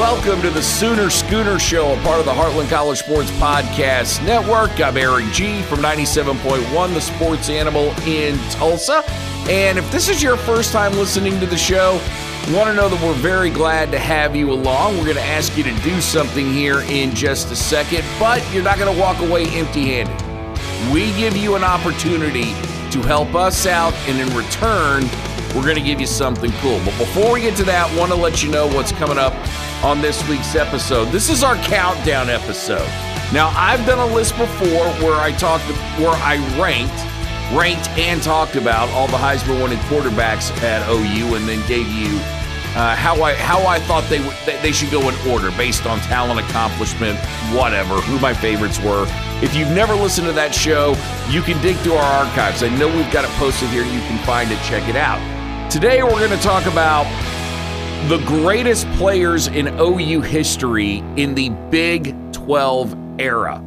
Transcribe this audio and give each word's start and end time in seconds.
Welcome 0.00 0.40
to 0.40 0.48
the 0.48 0.62
Sooner 0.62 1.10
Schooner 1.10 1.58
Show, 1.58 1.92
a 1.92 2.02
part 2.02 2.20
of 2.20 2.24
the 2.24 2.32
Heartland 2.32 2.70
College 2.70 3.00
Sports 3.00 3.30
Podcast 3.32 4.24
Network. 4.24 4.80
I'm 4.80 4.96
Erik 4.96 5.30
Gee 5.34 5.60
from 5.60 5.80
97.1, 5.80 6.94
the 6.94 7.00
sports 7.02 7.50
animal 7.50 7.90
in 8.06 8.38
Tulsa. 8.48 9.04
And 9.50 9.78
if 9.78 9.92
this 9.92 10.08
is 10.08 10.22
your 10.22 10.38
first 10.38 10.72
time 10.72 10.94
listening 10.94 11.38
to 11.40 11.44
the 11.44 11.58
show, 11.58 12.00
want 12.48 12.68
to 12.68 12.72
know 12.72 12.88
that 12.88 12.98
we're 13.02 13.12
very 13.12 13.50
glad 13.50 13.92
to 13.92 13.98
have 13.98 14.34
you 14.34 14.50
along. 14.50 14.96
We're 14.96 15.04
going 15.04 15.16
to 15.16 15.22
ask 15.22 15.54
you 15.58 15.64
to 15.64 15.80
do 15.82 16.00
something 16.00 16.50
here 16.50 16.80
in 16.80 17.14
just 17.14 17.52
a 17.52 17.56
second, 17.56 18.02
but 18.18 18.42
you're 18.54 18.64
not 18.64 18.78
going 18.78 18.92
to 18.92 18.98
walk 18.98 19.20
away 19.20 19.48
empty 19.48 20.00
handed. 20.02 20.90
We 20.90 21.12
give 21.18 21.36
you 21.36 21.56
an 21.56 21.62
opportunity 21.62 22.54
to 22.90 23.02
help 23.02 23.34
us 23.34 23.66
out, 23.66 23.92
and 24.08 24.18
in 24.18 24.34
return, 24.34 25.04
we're 25.54 25.62
going 25.62 25.76
to 25.76 25.82
give 25.82 26.00
you 26.00 26.06
something 26.06 26.52
cool. 26.58 26.78
But 26.84 26.96
before 26.98 27.32
we 27.32 27.40
get 27.40 27.56
to 27.56 27.64
that, 27.64 27.96
want 27.98 28.12
to 28.12 28.16
let 28.16 28.42
you 28.42 28.50
know 28.50 28.66
what's 28.68 28.92
coming 28.92 29.18
up 29.18 29.34
on 29.84 30.00
this 30.00 30.26
week's 30.28 30.54
episode. 30.54 31.06
This 31.06 31.28
is 31.28 31.42
our 31.42 31.56
countdown 31.56 32.30
episode. 32.30 32.88
Now, 33.32 33.52
I've 33.54 33.84
done 33.86 33.98
a 33.98 34.14
list 34.14 34.36
before 34.36 34.88
where 35.02 35.20
I 35.20 35.32
talked, 35.32 35.64
where 35.98 36.10
I 36.10 36.36
ranked, 36.60 36.94
ranked 37.56 37.88
and 37.90 38.22
talked 38.22 38.56
about 38.56 38.88
all 38.90 39.06
the 39.06 39.16
Heisman 39.16 39.62
winning 39.62 39.78
quarterbacks 39.80 40.50
at 40.62 40.88
OU, 40.88 41.34
and 41.34 41.48
then 41.48 41.66
gave 41.68 41.88
you 41.88 42.18
uh, 42.76 42.94
how 42.94 43.20
I 43.22 43.34
how 43.34 43.66
I 43.66 43.80
thought 43.80 44.04
they 44.08 44.18
they 44.62 44.72
should 44.72 44.90
go 44.90 45.08
in 45.08 45.28
order 45.28 45.50
based 45.52 45.86
on 45.86 45.98
talent, 46.00 46.40
accomplishment, 46.40 47.18
whatever, 47.52 47.94
who 48.00 48.18
my 48.20 48.34
favorites 48.34 48.78
were. 48.80 49.06
If 49.42 49.54
you've 49.54 49.70
never 49.70 49.94
listened 49.94 50.26
to 50.26 50.32
that 50.34 50.54
show, 50.54 50.94
you 51.28 51.42
can 51.42 51.60
dig 51.62 51.76
through 51.78 51.94
our 51.94 52.26
archives. 52.26 52.62
I 52.62 52.68
know 52.76 52.86
we've 52.88 53.10
got 53.12 53.24
it 53.24 53.30
posted 53.32 53.70
here. 53.70 53.84
You 53.84 54.00
can 54.00 54.18
find 54.24 54.50
it. 54.52 54.60
Check 54.62 54.88
it 54.88 54.96
out. 54.96 55.39
Today 55.70 56.02
we're 56.02 56.18
going 56.18 56.36
to 56.36 56.42
talk 56.42 56.66
about 56.66 57.04
the 58.08 58.18
greatest 58.26 58.90
players 58.94 59.46
in 59.46 59.68
OU 59.78 60.22
history 60.22 60.96
in 61.16 61.36
the 61.36 61.50
Big 61.70 62.12
12 62.32 63.20
era, 63.20 63.62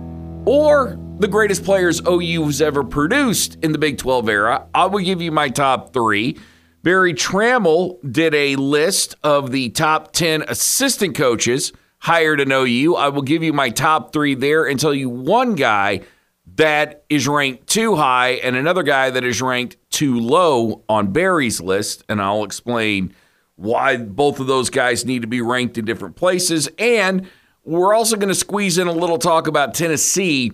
or 0.46 0.99
the 1.20 1.29
greatest 1.29 1.63
players 1.63 2.01
OU 2.05 2.48
has 2.48 2.62
ever 2.62 2.84
produced 2.84 3.57
in 3.63 3.71
the 3.71 3.77
Big 3.77 3.98
12 3.98 4.27
era. 4.27 4.68
I 4.76 4.87
will 4.87 4.99
give 4.99 5.21
you 5.21 5.31
my 5.31 5.48
top 5.48 5.93
three. 5.93 6.37
Berry 6.81 7.13
Tramel 7.13 7.99
did 8.12 8.35
a 8.35 8.57
list 8.57 9.15
of 9.24 9.51
the 9.51 9.70
top 9.70 10.12
10 10.12 10.41
assistant 10.49 11.15
coaches 11.15 11.71
hired 11.99 12.41
in 12.41 12.51
OU. 12.51 12.96
I 12.98 13.07
will 13.07 13.21
give 13.21 13.43
you 13.43 13.54
my 13.54 13.70
top 13.70 14.12
three 14.12 14.35
there 14.35 14.65
and 14.65 14.77
tell 14.77 14.93
you 14.93 15.09
one 15.09 15.55
guy 15.55 16.01
that 16.55 17.04
is 17.09 17.27
ranked 17.27 17.68
too 17.68 17.96
high 17.96 18.32
and 18.32 18.55
another 18.55 18.84
guy 18.84 19.09
that 19.09 19.23
is 19.23 19.41
ranked 19.41 19.77
too 19.90 20.20
low 20.20 20.84
on 20.87 21.12
Berry's 21.12 21.59
list. 21.59 22.04
And 22.09 22.21
I'll 22.21 22.43
explain 22.43 23.13
why 23.55 23.98
both 23.98 24.40
of 24.40 24.48
those 24.48 24.70
guys 24.70 25.05
need 25.05 25.21
to 25.21 25.27
be 25.27 25.41
ranked 25.41 25.77
in 25.77 25.85
different 25.85 26.15
places. 26.15 26.70
And 26.77 27.27
we're 27.63 27.93
also 27.93 28.15
going 28.18 28.29
to 28.29 28.35
squeeze 28.35 28.77
in 28.77 28.87
a 28.87 28.91
little 28.91 29.18
talk 29.18 29.48
about 29.48 29.74
Tennessee 29.74 30.51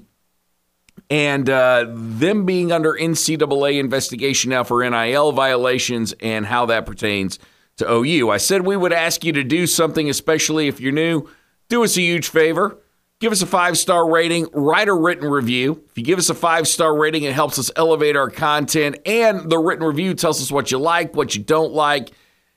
and 1.10 1.50
uh, 1.50 1.88
them 1.90 2.46
being 2.46 2.72
under 2.72 2.94
NCAA 2.94 3.80
investigation 3.80 4.52
now 4.52 4.64
for 4.64 4.88
NIL 4.88 5.32
violations 5.32 6.14
and 6.20 6.46
how 6.46 6.68
that 6.68 6.86
pertains 6.86 7.40
to 7.78 7.92
OU. 7.92 8.30
I 8.30 8.38
said 8.38 8.66
we 8.66 8.78
would 8.78 8.94
ask 8.94 9.24
you 9.24 9.32
to 9.34 9.44
do 9.44 9.66
something, 9.66 10.10
especially 10.10 10.68
if 10.68 10.80
you're 10.80 10.92
new. 10.92 11.28
Do 11.68 11.84
us 11.84 11.98
a 11.98 12.02
huge 12.02 12.28
favor. 12.28 12.78
Give 13.20 13.32
us 13.32 13.42
a 13.42 13.48
five 13.48 13.78
star 13.78 14.10
rating, 14.10 14.48
write 14.54 14.88
a 14.88 14.94
written 14.94 15.30
review. 15.30 15.84
If 15.90 15.98
you 15.98 16.04
give 16.04 16.20
us 16.20 16.30
a 16.30 16.36
five 16.36 16.68
star 16.68 16.96
rating, 16.96 17.24
it 17.24 17.34
helps 17.34 17.60
us 17.60 17.70
elevate 17.76 18.16
our 18.16 18.30
content. 18.30 18.98
And 19.06 19.50
the 19.50 19.60
written 19.60 19.86
review 19.86 20.14
tells 20.14 20.42
us 20.42 20.52
what 20.52 20.72
you 20.72 20.78
like, 20.78 21.16
what 21.16 21.36
you 21.36 21.44
don't 21.44 21.74
like. 21.74 22.12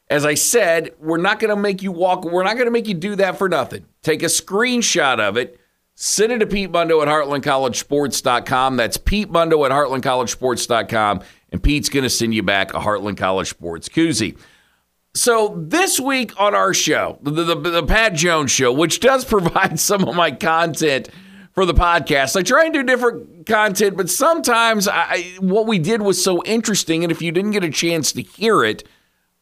As 0.08 0.24
I 0.26 0.34
said, 0.34 0.94
we're 1.00 1.16
not 1.16 1.40
going 1.40 1.54
to 1.54 1.60
make 1.60 1.82
you 1.82 1.90
walk, 1.90 2.24
we're 2.24 2.44
not 2.44 2.54
going 2.54 2.66
to 2.66 2.70
make 2.70 2.86
you 2.86 2.94
do 2.94 3.16
that 3.16 3.38
for 3.38 3.48
nothing. 3.48 3.86
Take 4.02 4.22
a 4.22 4.26
screenshot 4.26 5.18
of 5.18 5.36
it 5.36 5.58
Send 5.94 6.32
it 6.32 6.38
to 6.38 6.46
Pete 6.46 6.70
Mundo 6.70 7.00
at 7.02 7.08
heartlandcollegesports.com. 7.08 8.76
That's 8.76 8.96
Pete 8.96 9.30
Mundo 9.30 9.64
at 9.64 9.70
heartlandcollegesports.com. 9.70 11.20
And 11.52 11.62
Pete's 11.62 11.88
going 11.88 12.02
to 12.02 12.10
send 12.10 12.34
you 12.34 12.42
back 12.42 12.72
a 12.72 12.78
Heartland 12.78 13.18
College 13.18 13.50
Sports 13.50 13.88
koozie. 13.88 14.38
So 15.14 15.54
this 15.58 16.00
week 16.00 16.38
on 16.40 16.54
our 16.54 16.72
show, 16.72 17.18
the, 17.20 17.44
the, 17.44 17.54
the, 17.54 17.82
Pat 17.82 18.14
Jones 18.14 18.50
Show, 18.50 18.72
which 18.72 19.00
does 19.00 19.24
provide 19.26 19.78
some 19.78 20.08
of 20.08 20.14
my 20.14 20.30
content 20.30 21.10
for 21.52 21.66
the 21.66 21.74
podcast, 21.74 22.34
I 22.34 22.42
try 22.42 22.64
and 22.64 22.72
do 22.72 22.82
different 22.82 23.46
content, 23.46 23.94
but 23.94 24.08
sometimes 24.08 24.88
I, 24.88 25.34
what 25.38 25.66
we 25.66 25.78
did 25.78 26.00
was 26.00 26.22
so 26.22 26.42
interesting, 26.44 27.04
and 27.04 27.12
if 27.12 27.20
you 27.20 27.30
didn't 27.30 27.50
get 27.50 27.62
a 27.62 27.70
chance 27.70 28.12
to 28.12 28.22
hear 28.22 28.64
it, 28.64 28.88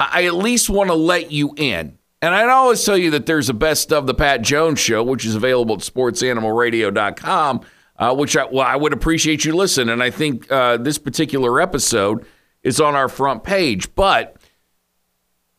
I 0.00 0.24
at 0.24 0.34
least 0.34 0.68
want 0.68 0.88
to 0.88 0.94
let 0.94 1.30
you 1.30 1.54
in. 1.56 1.98
And 2.20 2.34
I'd 2.34 2.48
always 2.48 2.84
tell 2.84 2.98
you 2.98 3.12
that 3.12 3.26
there's 3.26 3.48
a 3.48 3.54
best 3.54 3.92
of 3.92 4.08
the 4.08 4.14
Pat 4.14 4.42
Jones 4.42 4.80
show, 4.80 5.04
which 5.04 5.24
is 5.24 5.36
available 5.36 5.76
at 5.76 5.82
sportsanimalradio.com, 5.82 7.60
uh, 7.96 8.14
which 8.16 8.36
I, 8.36 8.44
well, 8.46 8.66
I 8.66 8.76
would 8.76 8.92
appreciate 8.92 9.44
you 9.44 9.54
listen. 9.54 9.88
And 9.88 10.02
I 10.02 10.10
think 10.10 10.50
uh, 10.50 10.78
this 10.78 10.98
particular 10.98 11.60
episode 11.60 12.26
is 12.62 12.80
on 12.80 12.94
our 12.94 13.08
front 13.08 13.44
page. 13.44 13.94
But 13.94 14.36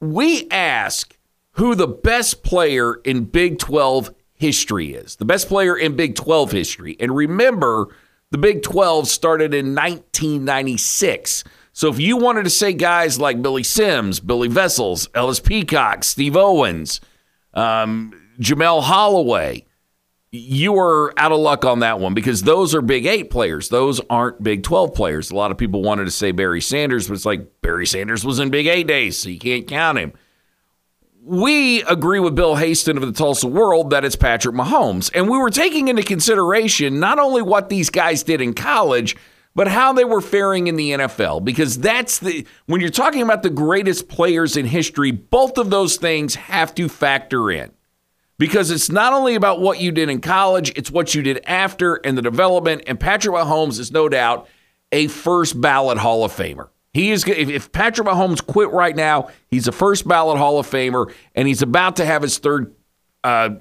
we 0.01 0.50
ask 0.50 1.17
who 1.53 1.75
the 1.75 1.88
best 1.88 2.44
player 2.44 2.95
in 2.95 3.25
Big 3.25 3.59
12 3.59 4.13
history 4.34 4.94
is, 4.94 5.16
the 5.17 5.25
best 5.25 5.47
player 5.47 5.78
in 5.78 5.95
Big 5.95 6.16
12 6.16 6.51
history. 6.51 6.97
And 7.00 7.16
remember, 7.16 7.95
the 8.31 8.38
Big 8.38 8.63
12 8.63 9.07
started 9.07 9.53
in 9.53 9.75
1996. 9.75 11.44
So 11.73 11.90
if 11.90 12.00
you 12.00 12.17
wanted 12.17 12.44
to 12.44 12.50
say 12.50 12.73
guys 12.73 13.19
like 13.19 13.41
Billy 13.41 13.63
Sims, 13.63 14.19
Billy 14.19 14.47
Vessels, 14.47 15.07
Elvis 15.09 15.44
Peacock, 15.44 16.03
Steve 16.03 16.35
Owens, 16.35 17.00
um, 17.53 18.13
Jamelle 18.40 18.81
Holieway, 18.81 19.66
you 20.31 20.72
were 20.72 21.14
out 21.18 21.34
of 21.34 21.40
luck 21.40 21.66
on 21.66 21.80
that 21.80 22.00
one 22.00 22.14
because 22.14 22.44
those 22.44 22.74
are 22.74 22.81
Big 22.81 23.06
Eight 23.06 23.30
players. 23.30 23.68
Those 23.69 24.00
aren't 24.09 24.42
Big 24.42 24.64
12 24.64 24.94
players. 24.94 25.30
A 25.30 25.36
lot 25.36 25.52
of 25.52 25.58
people 25.58 25.81
wanted 25.81 26.06
to 26.06 26.12
say 26.12 26.31
Barry 26.31 26.62
Sanders, 26.62 27.08
but 27.08 27.16
it's 27.16 27.25
like 27.25 27.62
Barry 27.62 27.86
Sanders 27.86 28.24
was 28.24 28.40
in 28.40 28.50
Big 28.50 28.68
Eight 28.68 28.88
days, 28.88 29.18
so 29.18 29.30
you 29.30 29.40
can't 29.40 29.68
count 29.68 29.97
him. 29.97 30.14
We 31.24 31.84
agree 31.84 32.20
with 32.20 32.34
Bill 32.34 32.56
Haisten 32.56 32.97
of 32.97 33.06
the 33.06 33.12
Tulsa 33.12 33.47
World 33.47 33.91
that 33.91 34.06
it's 34.06 34.16
Patrick 34.16 34.56
Mahomes. 34.56 35.12
And 35.14 35.30
we 35.30 35.38
were 35.38 35.52
taking 35.52 35.90
into 35.90 36.02
consideration 36.02 37.00
not 37.00 37.20
only 37.20 37.41
what 37.41 37.70
these 37.70 37.90
guys 37.90 38.24
did 38.24 38.41
in 38.41 38.53
college, 38.53 39.16
but 39.53 39.68
how 39.68 39.94
they 39.94 40.06
were 40.06 40.22
faring 40.22 40.68
in 40.68 40.78
the 40.78 40.91
NFL 40.91 41.44
because 41.44 41.78
that's 41.78 42.20
the 42.20 42.47
when 42.68 42.80
you're 42.80 42.90
talking 42.90 43.22
about 43.22 43.44
the 43.44 43.50
greatest 43.50 44.08
players 44.08 44.56
in 44.56 44.66
history, 44.66 45.12
both 45.12 45.58
of 45.58 45.70
those 45.70 45.97
things 45.97 46.36
have 46.36 46.74
to 46.75 46.88
factor 46.88 47.52
in. 47.52 47.72
Because 48.41 48.72
it's 48.72 48.90
not 48.90 49.13
only 49.13 49.35
about 49.35 49.62
what 49.62 49.79
you 49.79 49.91
did 49.91 50.09
in 50.09 50.19
college, 50.19 50.72
it's 50.75 50.90
what 50.90 51.13
you 51.13 51.22
did 51.22 51.44
after 51.46 51.97
and 51.97 52.18
the 52.18 52.24
development 52.24 52.81
and 52.88 53.00
Patrick 53.00 53.35
Mahomes 53.35 53.78
is 53.78 53.91
no 53.91 54.09
doubt 54.09 54.50
a 54.91 55.06
first 55.09 55.62
ballot 55.62 56.00
Hall 56.00 56.25
of 56.25 56.31
Famer. 56.31 56.69
He 56.91 57.12
is 57.12 57.24
if 57.28 57.72
Patrick 57.72 58.07
Mahomes 58.07 58.44
quit 58.44 58.72
right 58.72 58.96
now, 58.96 59.29
he's 59.47 59.68
a 59.68 59.72
first 59.72 60.07
ballot 60.07 60.40
Hall 60.40 60.57
of 60.57 60.66
Famer 60.66 61.13
and 61.35 61.47
he's 61.47 61.62
about 61.62 61.97
to 61.97 62.06
have 62.06 62.24
his 62.24 62.40
third 62.40 62.74
uh, 63.24 63.52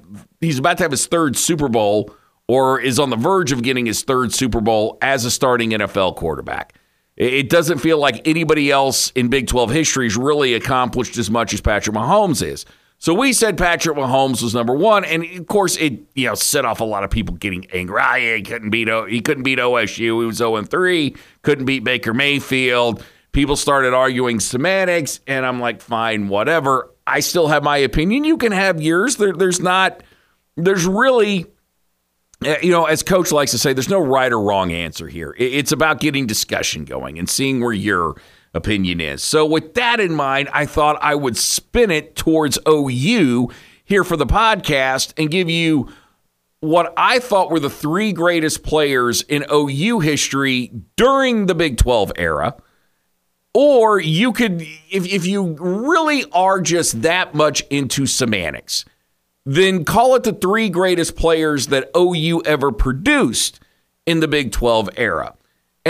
he's 0.40 0.58
about 0.58 0.78
to 0.78 0.84
have 0.84 0.92
his 0.92 1.06
third 1.06 1.36
Super 1.36 1.68
Bowl 1.68 2.16
or 2.48 2.80
is 2.80 2.98
on 2.98 3.10
the 3.10 3.16
verge 3.16 3.52
of 3.52 3.62
getting 3.62 3.84
his 3.84 4.02
third 4.02 4.32
Super 4.32 4.62
Bowl 4.62 4.96
as 5.02 5.26
a 5.26 5.30
starting 5.30 5.72
NFL 5.72 6.16
quarterback. 6.16 6.74
It 7.18 7.50
doesn't 7.50 7.80
feel 7.80 7.98
like 7.98 8.26
anybody 8.26 8.70
else 8.70 9.10
in 9.10 9.28
Big 9.28 9.46
12 9.46 9.72
history 9.72 10.06
has 10.06 10.16
really 10.16 10.54
accomplished 10.54 11.18
as 11.18 11.30
much 11.30 11.52
as 11.52 11.60
Patrick 11.60 11.94
Mahomes 11.94 12.42
is. 12.42 12.64
So 13.00 13.14
we 13.14 13.32
said 13.32 13.56
Patrick 13.56 13.96
Mahomes 13.96 14.42
was 14.42 14.54
number 14.54 14.74
one, 14.74 15.06
and 15.06 15.24
of 15.24 15.46
course 15.46 15.78
it 15.78 16.00
you 16.14 16.26
know 16.26 16.34
set 16.34 16.66
off 16.66 16.80
a 16.80 16.84
lot 16.84 17.02
of 17.02 17.10
people 17.10 17.34
getting 17.34 17.66
angry. 17.72 17.98
Ah, 17.98 18.16
he 18.16 18.42
couldn't 18.42 18.68
beat 18.68 18.88
he 19.08 19.22
couldn't 19.22 19.42
beat 19.42 19.58
OSU. 19.58 19.96
He 19.96 20.10
was 20.10 20.36
0 20.36 20.62
3. 20.62 21.16
Couldn't 21.42 21.64
beat 21.64 21.82
Baker 21.82 22.12
Mayfield. 22.12 23.02
People 23.32 23.56
started 23.56 23.94
arguing 23.94 24.38
semantics, 24.38 25.20
and 25.26 25.46
I'm 25.46 25.60
like, 25.60 25.80
fine, 25.80 26.28
whatever. 26.28 26.90
I 27.06 27.20
still 27.20 27.48
have 27.48 27.62
my 27.62 27.78
opinion. 27.78 28.24
You 28.24 28.36
can 28.36 28.52
have 28.52 28.82
yours. 28.82 29.16
There, 29.16 29.32
there's 29.32 29.60
not. 29.60 30.02
There's 30.56 30.84
really 30.84 31.46
uh, 32.44 32.56
you 32.62 32.70
know, 32.70 32.84
as 32.84 33.02
coach 33.02 33.32
likes 33.32 33.50
to 33.52 33.58
say, 33.58 33.72
there's 33.72 33.88
no 33.88 34.00
right 34.00 34.30
or 34.30 34.40
wrong 34.40 34.72
answer 34.72 35.08
here. 35.08 35.34
It's 35.38 35.72
about 35.72 36.00
getting 36.00 36.26
discussion 36.26 36.84
going 36.84 37.18
and 37.18 37.30
seeing 37.30 37.60
where 37.60 37.72
your 37.72 38.16
opinion 38.54 39.00
is. 39.00 39.22
So, 39.22 39.46
with 39.46 39.74
that 39.74 40.00
in 40.00 40.14
mind, 40.14 40.48
I 40.52 40.66
thought 40.66 40.98
I 41.00 41.14
would 41.14 41.36
spin 41.36 41.90
it 41.90 42.16
towards 42.16 42.58
OU 42.68 43.50
here 43.84 44.04
for 44.04 44.16
the 44.16 44.26
podcast 44.26 45.12
and 45.16 45.30
give 45.30 45.48
you 45.50 45.88
what 46.60 46.92
I 46.96 47.18
thought 47.18 47.50
were 47.50 47.60
the 47.60 47.70
three 47.70 48.12
greatest 48.12 48.62
players 48.62 49.22
in 49.22 49.44
OU 49.52 50.00
history 50.00 50.70
during 50.96 51.46
the 51.46 51.54
Big 51.54 51.78
12 51.78 52.12
era. 52.16 52.54
Or 53.52 53.98
you 53.98 54.32
could, 54.32 54.62
if, 54.62 55.06
if 55.06 55.26
you 55.26 55.56
really 55.58 56.24
are 56.30 56.60
just 56.60 57.02
that 57.02 57.34
much 57.34 57.62
into 57.70 58.06
semantics, 58.06 58.84
then 59.44 59.84
call 59.84 60.14
it 60.14 60.22
the 60.22 60.32
three 60.32 60.68
greatest 60.68 61.16
players 61.16 61.68
that 61.68 61.90
OU 61.96 62.42
ever 62.44 62.70
produced 62.70 63.58
in 64.06 64.20
the 64.20 64.28
Big 64.28 64.52
12 64.52 64.90
era. 64.96 65.34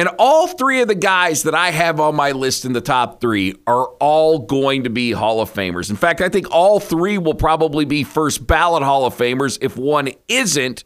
And 0.01 0.09
all 0.19 0.47
three 0.47 0.81
of 0.81 0.89
the 0.89 0.95
guys 0.95 1.43
that 1.43 1.55
I 1.55 1.71
have 1.73 2.01
on 2.01 2.17
my 2.17 2.33
list 2.33 2.65
in 2.65 2.73
the 2.73 2.81
top 2.81 3.21
three 3.21 3.57
are 3.67 3.85
all 4.01 4.39
going 4.39 4.85
to 4.85 4.89
be 4.89 5.13
Hall 5.13 5.43
of 5.43 5.53
Famers. 5.53 5.91
In 5.91 5.97
fact, 5.97 6.23
I 6.23 6.31
think 6.31 6.51
all 6.51 6.81
three 6.81 7.19
will 7.19 7.35
probably 7.35 7.85
be 7.85 8.03
first 8.03 8.47
ballot 8.47 8.83
Hall 8.83 9.05
of 9.05 9.15
Famers. 9.15 9.59
If 9.61 9.77
one 9.77 10.09
isn't, 10.27 10.85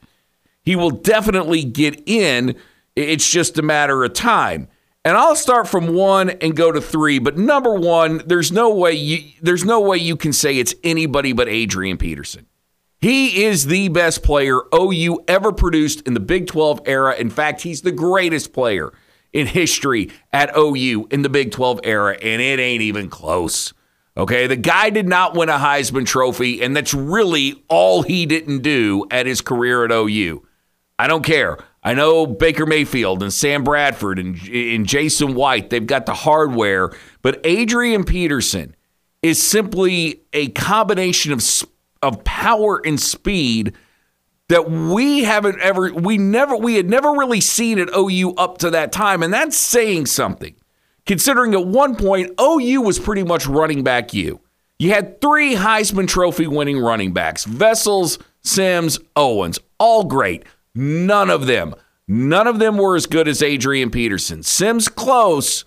he 0.65 0.75
will 0.75 0.91
definitely 0.91 1.63
get 1.63 2.03
in. 2.07 2.57
It's 2.97 3.31
just 3.31 3.57
a 3.57 3.63
matter 3.63 4.03
of 4.03 4.15
time. 4.15 4.67
And 5.05 5.17
I'll 5.17 5.37
start 5.37 5.69
from 5.69 5.95
one 5.95 6.31
and 6.31 6.57
go 6.57 6.73
to 6.73 6.81
three. 6.81 7.21
But 7.21 7.39
number 7.39 7.73
one, 7.73 8.21
there's 8.27 8.51
no 8.51 8.75
way 8.75 8.95
you 8.95 9.31
there's 9.41 9.65
no 9.65 9.81
way 9.81 9.99
you 9.99 10.17
can 10.17 10.33
say 10.33 10.59
it's 10.59 10.75
anybody 10.83 11.33
but 11.33 11.47
Adrian 11.47 11.99
Peterson. 11.99 12.47
He 13.01 13.45
is 13.45 13.67
the 13.67 13.87
best 13.91 14.25
player 14.25 14.63
OU 14.75 15.23
ever 15.29 15.53
produced 15.53 16.01
in 16.01 16.15
the 16.15 16.21
Big 16.21 16.49
12 16.49 16.81
era. 16.87 17.15
In 17.15 17.31
fact, 17.31 17.61
he's 17.61 17.83
the 17.83 17.93
greatest 17.93 18.53
player 18.53 18.93
in 19.35 19.47
history 19.49 20.11
at 20.33 20.57
OU 20.57 21.09
in 21.11 21.21
the 21.21 21.29
Big 21.29 21.51
12 21.51 21.81
era, 21.85 22.17
and 22.23 22.41
it 22.41 22.59
ain't 22.59 22.83
even 22.83 23.11
close. 23.11 23.75
Okay, 24.17 24.47
the 24.47 24.57
guy 24.57 24.91
did 24.91 25.09
not 25.09 25.37
win 25.37 25.49
a 25.49 25.59
Heisman 25.59 26.07
Trophy, 26.07 26.63
and 26.63 26.75
that's 26.75 26.95
really 26.95 27.63
all 27.69 28.03
he 28.03 28.25
didn't 28.25 28.61
do 28.61 29.05
at 29.11 29.27
his 29.27 29.41
career 29.41 29.85
at 29.85 29.91
OU. 29.91 30.47
I 30.99 31.09
don't 31.09 31.25
care. 31.25 31.59
I 31.83 31.95
know 31.95 32.25
Baker 32.25 32.65
Mayfield 32.65 33.23
and 33.23 33.33
Sam 33.33 33.65
Bradford 33.65 34.21
and, 34.21 34.41
and 34.49 34.87
Jason 34.87 35.35
White, 35.35 35.69
they've 35.69 35.85
got 35.85 36.07
the 36.07 36.15
hardware, 36.15 36.93
but 37.21 37.41
Adrian 37.45 38.05
Peterson 38.05 38.77
is 39.21 39.43
simply 39.43 40.23
a 40.33 40.49
combination 40.51 41.33
of 41.33 41.43
of 42.03 42.23
power 42.23 42.83
and 42.85 43.01
speed 43.01 43.73
that 44.49 44.71
we 44.71 45.25
haven't 45.25 45.59
ever 45.61 45.93
we 45.93 46.19
never 46.19 46.57
we 46.57 46.75
had 46.75 46.89
never 46.89 47.13
really 47.13 47.41
seen 47.41 47.79
at 47.79 47.89
OU 47.97 48.35
up 48.37 48.59
to 48.59 48.71
that 48.71 48.93
time 48.93 49.23
and 49.23 49.33
that's 49.33 49.57
saying 49.57 50.07
something. 50.07 50.55
Considering 51.07 51.55
at 51.55 51.67
one 51.67 51.97
point 51.97 52.33
OU 52.41 52.81
was 52.83 52.99
pretty 52.99 53.23
much 53.23 53.47
running 53.47 53.83
back 53.83 54.15
you. 54.15 54.41
You 54.79 54.91
had 54.91 55.21
three 55.21 55.55
Heisman 55.55 56.09
trophy 56.09 56.47
winning 56.47 56.79
running 56.79 57.13
backs 57.13 57.45
Vessels 57.45 58.19
Sims 58.43 58.99
Owens 59.17 59.59
all 59.79 60.05
great. 60.05 60.45
None 60.75 61.31
of 61.31 61.47
them 61.47 61.75
none 62.07 62.47
of 62.47 62.59
them 62.59 62.77
were 62.77 62.97
as 62.97 63.07
good 63.07 63.29
as 63.29 63.43
Adrian 63.43 63.91
Peterson. 63.91 64.43
Sims 64.43 64.89
close 64.89 65.65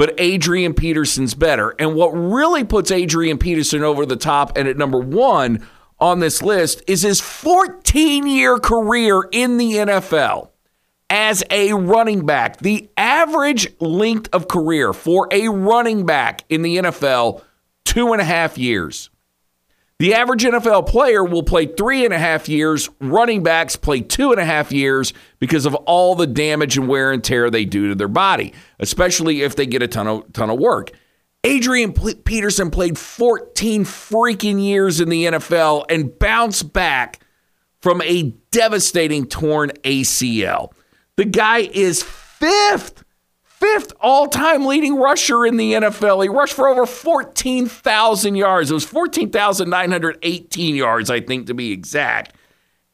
but 0.00 0.14
Adrian 0.16 0.72
Peterson's 0.72 1.34
better. 1.34 1.74
And 1.78 1.94
what 1.94 2.08
really 2.12 2.64
puts 2.64 2.90
Adrian 2.90 3.36
Peterson 3.36 3.82
over 3.82 4.06
the 4.06 4.16
top 4.16 4.56
and 4.56 4.66
at 4.66 4.78
number 4.78 4.98
1 4.98 5.68
on 6.00 6.20
this 6.20 6.42
list 6.42 6.82
is 6.86 7.02
his 7.02 7.20
14 7.20 8.26
year 8.26 8.58
career 8.58 9.28
in 9.30 9.58
the 9.58 9.72
NFL 9.74 10.50
as 11.10 11.42
a 11.50 11.72
running 11.72 12.24
back. 12.24 12.58
The 12.58 12.88
average 12.96 13.68
length 13.80 14.28
of 14.32 14.48
career 14.48 14.92
for 14.92 15.28
a 15.30 15.48
running 15.48 16.06
back 16.06 16.44
in 16.48 16.62
the 16.62 16.78
NFL, 16.78 17.42
two 17.84 18.12
and 18.12 18.20
a 18.20 18.24
half 18.24 18.56
years. 18.56 19.10
The 19.98 20.14
average 20.14 20.44
NFL 20.44 20.86
player 20.86 21.22
will 21.22 21.42
play 21.42 21.66
three 21.66 22.06
and 22.06 22.14
a 22.14 22.18
half 22.18 22.48
years. 22.48 22.88
Running 23.00 23.42
backs 23.42 23.76
play 23.76 24.00
two 24.00 24.32
and 24.32 24.40
a 24.40 24.46
half 24.46 24.72
years 24.72 25.12
because 25.38 25.66
of 25.66 25.74
all 25.74 26.14
the 26.14 26.26
damage 26.26 26.78
and 26.78 26.88
wear 26.88 27.12
and 27.12 27.22
tear 27.22 27.50
they 27.50 27.66
do 27.66 27.88
to 27.88 27.94
their 27.94 28.08
body, 28.08 28.54
especially 28.78 29.42
if 29.42 29.56
they 29.56 29.66
get 29.66 29.82
a 29.82 29.88
ton 29.88 30.06
of 30.06 30.32
ton 30.32 30.48
of 30.48 30.58
work. 30.58 30.92
Adrian 31.42 31.92
Peterson 31.92 32.70
played 32.70 32.98
14 32.98 33.84
freaking 33.84 34.62
years 34.62 35.00
in 35.00 35.08
the 35.08 35.24
NFL 35.24 35.86
and 35.88 36.18
bounced 36.18 36.72
back 36.72 37.20
from 37.80 38.02
a 38.02 38.34
devastating 38.50 39.26
torn 39.26 39.70
ACL. 39.84 40.72
The 41.16 41.24
guy 41.24 41.60
is 41.60 42.02
fifth, 42.02 43.04
fifth 43.42 43.92
all 44.00 44.26
time 44.26 44.66
leading 44.66 44.96
rusher 44.96 45.46
in 45.46 45.56
the 45.56 45.72
NFL. 45.72 46.22
He 46.22 46.28
rushed 46.28 46.52
for 46.52 46.68
over 46.68 46.84
14,000 46.84 48.34
yards. 48.34 48.70
It 48.70 48.74
was 48.74 48.84
14,918 48.84 50.74
yards, 50.76 51.10
I 51.10 51.20
think, 51.20 51.46
to 51.46 51.54
be 51.54 51.72
exact. 51.72 52.34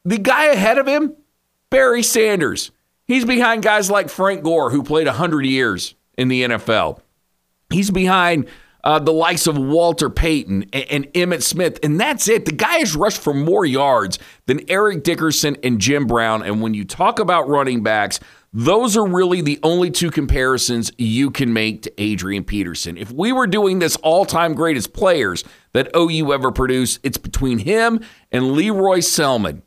The 0.05 0.17
guy 0.17 0.45
ahead 0.45 0.77
of 0.77 0.87
him, 0.87 1.15
Barry 1.69 2.03
Sanders. 2.03 2.71
He's 3.05 3.25
behind 3.25 3.63
guys 3.63 3.91
like 3.91 4.09
Frank 4.09 4.43
Gore, 4.43 4.69
who 4.69 4.83
played 4.83 5.07
100 5.07 5.45
years 5.45 5.95
in 6.17 6.29
the 6.29 6.43
NFL. 6.43 7.01
He's 7.69 7.91
behind 7.91 8.47
uh, 8.83 8.99
the 8.99 9.11
likes 9.11 9.47
of 9.47 9.57
Walter 9.57 10.09
Payton 10.09 10.65
and, 10.71 10.85
and 10.89 11.05
Emmitt 11.13 11.43
Smith, 11.43 11.79
and 11.83 11.99
that's 11.99 12.27
it. 12.27 12.45
The 12.45 12.53
guy 12.53 12.77
has 12.77 12.95
rushed 12.95 13.21
for 13.21 13.33
more 13.33 13.65
yards 13.65 14.17
than 14.45 14.61
Eric 14.69 15.03
Dickerson 15.03 15.57
and 15.63 15.79
Jim 15.79 16.07
Brown. 16.07 16.41
And 16.43 16.61
when 16.61 16.73
you 16.73 16.85
talk 16.85 17.19
about 17.19 17.49
running 17.49 17.83
backs, 17.83 18.19
those 18.53 18.95
are 18.95 19.05
really 19.05 19.41
the 19.41 19.59
only 19.61 19.91
two 19.91 20.09
comparisons 20.09 20.91
you 20.97 21.31
can 21.31 21.51
make 21.51 21.81
to 21.83 22.01
Adrian 22.01 22.45
Peterson. 22.45 22.97
If 22.97 23.11
we 23.11 23.33
were 23.33 23.45
doing 23.45 23.79
this 23.79 23.97
all 23.97 24.25
time 24.25 24.53
greatest 24.53 24.93
players 24.93 25.43
that 25.73 25.91
OU 25.95 26.33
ever 26.33 26.51
produced, 26.51 27.01
it's 27.03 27.17
between 27.17 27.59
him 27.59 27.99
and 28.31 28.53
Lee 28.53 28.69
Roy 28.69 28.99
Selmon. 28.99 29.63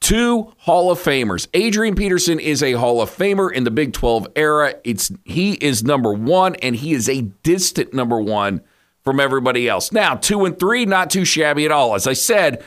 Two 0.00 0.54
Hall 0.58 0.90
of 0.90 0.98
Famers. 0.98 1.46
Adrian 1.52 1.94
Peterson 1.94 2.40
is 2.40 2.62
a 2.62 2.72
Hall 2.72 3.02
of 3.02 3.10
Famer 3.10 3.52
in 3.52 3.64
the 3.64 3.70
Big 3.70 3.92
12 3.92 4.28
era. 4.34 4.74
It's 4.82 5.12
he 5.24 5.52
is 5.54 5.84
number 5.84 6.12
1 6.12 6.56
and 6.56 6.74
he 6.74 6.94
is 6.94 7.08
a 7.08 7.22
distant 7.42 7.92
number 7.92 8.20
1 8.20 8.62
from 9.04 9.20
everybody 9.20 9.68
else. 9.68 9.92
Now, 9.92 10.14
2 10.14 10.46
and 10.46 10.58
3 10.58 10.86
not 10.86 11.10
too 11.10 11.24
shabby 11.24 11.66
at 11.66 11.72
all. 11.72 11.94
As 11.94 12.06
I 12.06 12.14
said, 12.14 12.64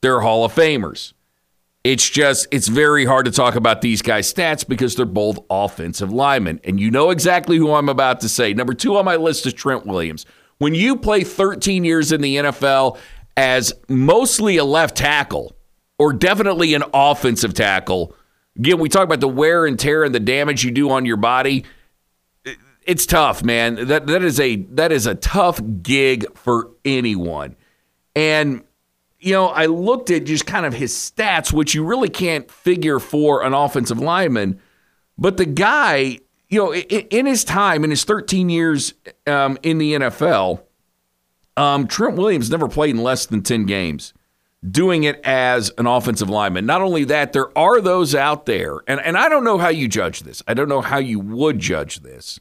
they're 0.00 0.20
Hall 0.20 0.44
of 0.44 0.54
Famers. 0.54 1.12
It's 1.82 2.08
just 2.08 2.46
it's 2.52 2.68
very 2.68 3.04
hard 3.04 3.26
to 3.26 3.32
talk 3.32 3.56
about 3.56 3.80
these 3.80 4.02
guys' 4.02 4.32
stats 4.32 4.66
because 4.66 4.94
they're 4.94 5.06
both 5.06 5.38
offensive 5.50 6.12
linemen. 6.12 6.60
And 6.64 6.78
you 6.78 6.90
know 6.90 7.10
exactly 7.10 7.56
who 7.58 7.74
I'm 7.74 7.88
about 7.88 8.20
to 8.20 8.28
say. 8.28 8.54
Number 8.54 8.74
2 8.74 8.96
on 8.96 9.04
my 9.04 9.16
list 9.16 9.44
is 9.46 9.52
Trent 9.52 9.86
Williams. 9.86 10.24
When 10.58 10.74
you 10.74 10.96
play 10.96 11.24
13 11.24 11.84
years 11.84 12.12
in 12.12 12.20
the 12.20 12.36
NFL 12.36 12.98
as 13.36 13.72
mostly 13.88 14.56
a 14.56 14.64
left 14.64 14.96
tackle, 14.96 15.55
or 15.98 16.12
definitely 16.12 16.74
an 16.74 16.84
offensive 16.92 17.54
tackle. 17.54 18.14
Again, 18.58 18.78
we 18.78 18.88
talk 18.88 19.04
about 19.04 19.20
the 19.20 19.28
wear 19.28 19.66
and 19.66 19.78
tear 19.78 20.04
and 20.04 20.14
the 20.14 20.20
damage 20.20 20.64
you 20.64 20.70
do 20.70 20.90
on 20.90 21.04
your 21.04 21.16
body. 21.16 21.64
It's 22.82 23.04
tough, 23.04 23.42
man. 23.42 23.88
That 23.88 24.06
that 24.06 24.22
is 24.22 24.38
a 24.38 24.56
that 24.72 24.92
is 24.92 25.06
a 25.06 25.14
tough 25.14 25.60
gig 25.82 26.24
for 26.36 26.70
anyone. 26.84 27.56
And 28.14 28.62
you 29.18 29.32
know, 29.32 29.48
I 29.48 29.66
looked 29.66 30.10
at 30.10 30.24
just 30.24 30.46
kind 30.46 30.64
of 30.64 30.74
his 30.74 30.92
stats, 30.92 31.52
which 31.52 31.74
you 31.74 31.84
really 31.84 32.08
can't 32.08 32.50
figure 32.50 33.00
for 33.00 33.42
an 33.42 33.54
offensive 33.54 33.98
lineman. 33.98 34.60
But 35.18 35.36
the 35.36 35.46
guy, 35.46 36.20
you 36.48 36.58
know, 36.58 36.74
in, 36.74 37.26
his 37.26 37.42
time, 37.42 37.82
in 37.82 37.90
his 37.90 38.04
13 38.04 38.48
years 38.48 38.94
um, 39.26 39.58
in 39.62 39.78
the 39.78 39.94
NFL, 39.94 40.62
um, 41.56 41.88
Trent 41.88 42.16
Williams 42.16 42.50
never 42.50 42.68
played 42.68 42.94
in 42.94 43.02
less 43.02 43.26
than 43.26 43.42
10 43.42 43.64
games 43.64 44.12
doing 44.70 45.04
it 45.04 45.20
as 45.24 45.70
an 45.78 45.86
offensive 45.86 46.30
lineman. 46.30 46.66
Not 46.66 46.80
only 46.80 47.04
that, 47.04 47.32
there 47.32 47.56
are 47.56 47.80
those 47.80 48.14
out 48.14 48.46
there, 48.46 48.80
and, 48.86 49.00
and 49.00 49.16
I 49.16 49.28
don't 49.28 49.44
know 49.44 49.58
how 49.58 49.68
you 49.68 49.88
judge 49.88 50.20
this. 50.20 50.42
I 50.46 50.54
don't 50.54 50.68
know 50.68 50.80
how 50.80 50.98
you 50.98 51.20
would 51.20 51.58
judge 51.58 52.00
this, 52.00 52.40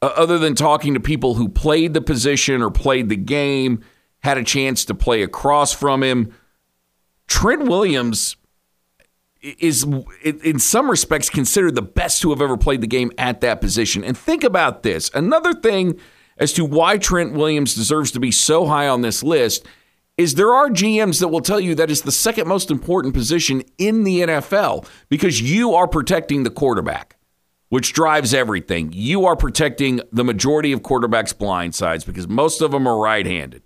uh, 0.00 0.12
other 0.16 0.38
than 0.38 0.54
talking 0.54 0.94
to 0.94 1.00
people 1.00 1.34
who 1.34 1.48
played 1.48 1.94
the 1.94 2.00
position 2.00 2.62
or 2.62 2.70
played 2.70 3.08
the 3.08 3.16
game, 3.16 3.82
had 4.20 4.38
a 4.38 4.44
chance 4.44 4.84
to 4.86 4.94
play 4.94 5.22
across 5.22 5.72
from 5.72 6.02
him. 6.02 6.32
Trent 7.26 7.64
Williams 7.64 8.36
is, 9.40 9.84
in 10.22 10.58
some 10.58 10.90
respects, 10.90 11.28
considered 11.28 11.74
the 11.74 11.82
best 11.82 12.22
to 12.22 12.30
have 12.30 12.40
ever 12.40 12.56
played 12.56 12.80
the 12.80 12.86
game 12.86 13.10
at 13.18 13.40
that 13.40 13.60
position. 13.60 14.04
And 14.04 14.16
think 14.16 14.44
about 14.44 14.82
this 14.82 15.10
another 15.14 15.52
thing 15.52 15.98
as 16.38 16.52
to 16.54 16.64
why 16.64 16.98
Trent 16.98 17.32
Williams 17.32 17.74
deserves 17.74 18.10
to 18.12 18.20
be 18.20 18.30
so 18.30 18.66
high 18.66 18.88
on 18.88 19.02
this 19.02 19.22
list 19.22 19.66
is 20.18 20.34
there 20.34 20.52
are 20.52 20.68
GMs 20.68 21.20
that 21.20 21.28
will 21.28 21.40
tell 21.40 21.60
you 21.60 21.74
that 21.74 21.90
is 21.90 22.02
the 22.02 22.12
second 22.12 22.46
most 22.46 22.70
important 22.70 23.14
position 23.14 23.62
in 23.78 24.04
the 24.04 24.20
NFL 24.20 24.86
because 25.08 25.40
you 25.40 25.74
are 25.74 25.88
protecting 25.88 26.42
the 26.42 26.50
quarterback, 26.50 27.16
which 27.70 27.92
drives 27.92 28.34
everything. 28.34 28.90
You 28.92 29.24
are 29.24 29.36
protecting 29.36 30.00
the 30.12 30.24
majority 30.24 30.72
of 30.72 30.82
quarterbacks' 30.82 31.36
blind 31.36 31.74
sides 31.74 32.04
because 32.04 32.28
most 32.28 32.60
of 32.60 32.72
them 32.72 32.86
are 32.86 32.98
right 32.98 33.24
handed. 33.24 33.62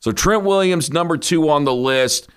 So 0.00 0.12
Trent 0.12 0.44
Williams, 0.44 0.90
number 0.90 1.18
two 1.18 1.50
on 1.50 1.64
the 1.64 1.74
list. 1.74 2.28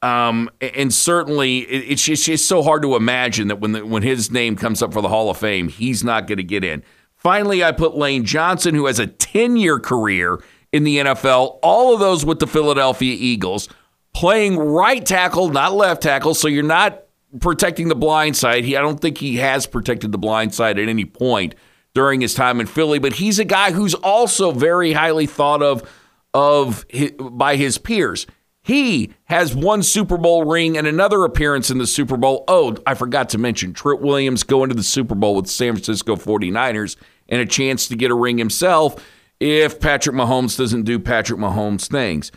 Um, 0.00 0.48
and 0.60 0.94
certainly, 0.94 1.58
it's 1.58 2.04
just, 2.04 2.28
it's 2.28 2.44
so 2.44 2.62
hard 2.62 2.82
to 2.82 2.94
imagine 2.94 3.48
that 3.48 3.58
when 3.58 3.72
the, 3.72 3.84
when 3.84 4.04
his 4.04 4.30
name 4.30 4.54
comes 4.54 4.80
up 4.80 4.92
for 4.92 5.02
the 5.02 5.08
Hall 5.08 5.28
of 5.28 5.38
Fame, 5.38 5.68
he's 5.68 6.04
not 6.04 6.28
going 6.28 6.36
to 6.36 6.44
get 6.44 6.62
in. 6.62 6.84
Finally, 7.16 7.64
I 7.64 7.72
put 7.72 7.96
Lane 7.96 8.24
Johnson, 8.24 8.76
who 8.76 8.86
has 8.86 9.00
a 9.00 9.08
10 9.08 9.56
year 9.56 9.80
career 9.80 10.38
in 10.72 10.84
the 10.84 10.98
NFL, 10.98 11.58
all 11.62 11.94
of 11.94 12.00
those 12.00 12.24
with 12.24 12.38
the 12.38 12.46
Philadelphia 12.46 13.16
Eagles, 13.18 13.68
playing 14.14 14.58
right 14.58 15.04
tackle, 15.04 15.48
not 15.48 15.74
left 15.74 16.02
tackle. 16.02 16.34
So 16.34 16.48
you're 16.48 16.62
not 16.62 17.04
protecting 17.40 17.88
the 17.88 17.94
blind 17.94 18.36
side. 18.36 18.64
He, 18.64 18.76
I 18.76 18.80
don't 18.80 19.00
think 19.00 19.18
he 19.18 19.36
has 19.36 19.66
protected 19.66 20.12
the 20.12 20.18
blind 20.18 20.54
side 20.54 20.78
at 20.78 20.88
any 20.88 21.04
point 21.04 21.54
during 21.94 22.20
his 22.20 22.34
time 22.34 22.60
in 22.60 22.66
Philly, 22.66 22.98
but 22.98 23.14
he's 23.14 23.38
a 23.38 23.44
guy 23.44 23.72
who's 23.72 23.94
also 23.94 24.52
very 24.52 24.92
highly 24.92 25.26
thought 25.26 25.62
of 25.62 25.88
of 26.34 26.84
by 27.18 27.56
his 27.56 27.78
peers. 27.78 28.26
He 28.62 29.14
has 29.24 29.54
one 29.54 29.82
Super 29.82 30.18
Bowl 30.18 30.44
ring 30.44 30.76
and 30.76 30.86
another 30.86 31.24
appearance 31.24 31.70
in 31.70 31.78
the 31.78 31.86
Super 31.86 32.18
Bowl. 32.18 32.44
Oh, 32.48 32.76
I 32.86 32.94
forgot 32.94 33.30
to 33.30 33.38
mention 33.38 33.72
Trent 33.72 34.02
Williams 34.02 34.42
going 34.42 34.68
to 34.68 34.74
the 34.74 34.82
Super 34.82 35.14
Bowl 35.14 35.34
with 35.36 35.48
San 35.48 35.72
Francisco 35.72 36.16
49ers 36.16 36.96
and 37.30 37.40
a 37.40 37.46
chance 37.46 37.88
to 37.88 37.96
get 37.96 38.10
a 38.10 38.14
ring 38.14 38.36
himself 38.36 39.02
if 39.40 39.80
Patrick 39.80 40.16
Mahomes 40.16 40.56
doesn't 40.56 40.82
do 40.82 40.98
Patrick 40.98 41.38
Mahomes 41.38 41.88
things. 41.88 42.32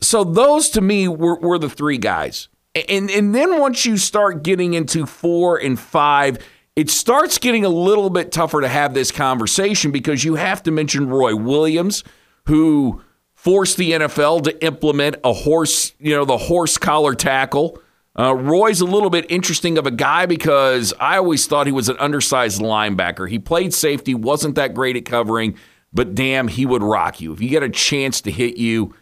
So 0.00 0.24
those 0.24 0.70
to 0.70 0.80
me 0.80 1.08
were, 1.08 1.38
were 1.38 1.58
the 1.58 1.68
three 1.68 1.98
guys. 1.98 2.48
And, 2.88 3.10
and 3.10 3.34
then 3.34 3.58
once 3.58 3.84
you 3.84 3.96
start 3.96 4.42
getting 4.44 4.74
into 4.74 5.04
four 5.04 5.58
and 5.58 5.78
five, 5.78 6.38
it 6.76 6.88
starts 6.88 7.38
getting 7.38 7.64
a 7.64 7.68
little 7.68 8.10
bit 8.10 8.30
tougher 8.30 8.60
to 8.60 8.68
have 8.68 8.94
this 8.94 9.10
conversation 9.10 9.90
because 9.90 10.24
you 10.24 10.36
have 10.36 10.62
to 10.62 10.70
mention 10.70 11.08
Roy 11.08 11.34
Williams, 11.34 12.04
who 12.46 13.02
forced 13.34 13.76
the 13.76 13.92
NFL 13.92 14.44
to 14.44 14.64
implement 14.64 15.16
a 15.24 15.32
horse, 15.32 15.94
you 15.98 16.14
know, 16.14 16.24
the 16.24 16.36
horse 16.36 16.78
collar 16.78 17.14
tackle. 17.14 17.80
Uh, 18.18 18.34
Roy's 18.34 18.80
a 18.80 18.84
little 18.84 19.10
bit 19.10 19.26
interesting 19.30 19.78
of 19.78 19.86
a 19.86 19.90
guy 19.90 20.26
because 20.26 20.92
I 21.00 21.16
always 21.16 21.46
thought 21.46 21.66
he 21.66 21.72
was 21.72 21.88
an 21.88 21.96
undersized 21.98 22.60
linebacker. 22.60 23.28
He 23.28 23.38
played 23.38 23.74
safety, 23.74 24.14
wasn't 24.14 24.54
that 24.56 24.74
great 24.74 24.96
at 24.96 25.04
covering, 25.04 25.56
but 25.92 26.14
damn, 26.14 26.48
he 26.48 26.66
would 26.66 26.82
rock 26.82 27.20
you. 27.20 27.32
If 27.32 27.40
you 27.40 27.48
get 27.48 27.62
a 27.62 27.68
chance 27.68 28.20
to 28.22 28.30
hit 28.30 28.56
you, 28.56 28.94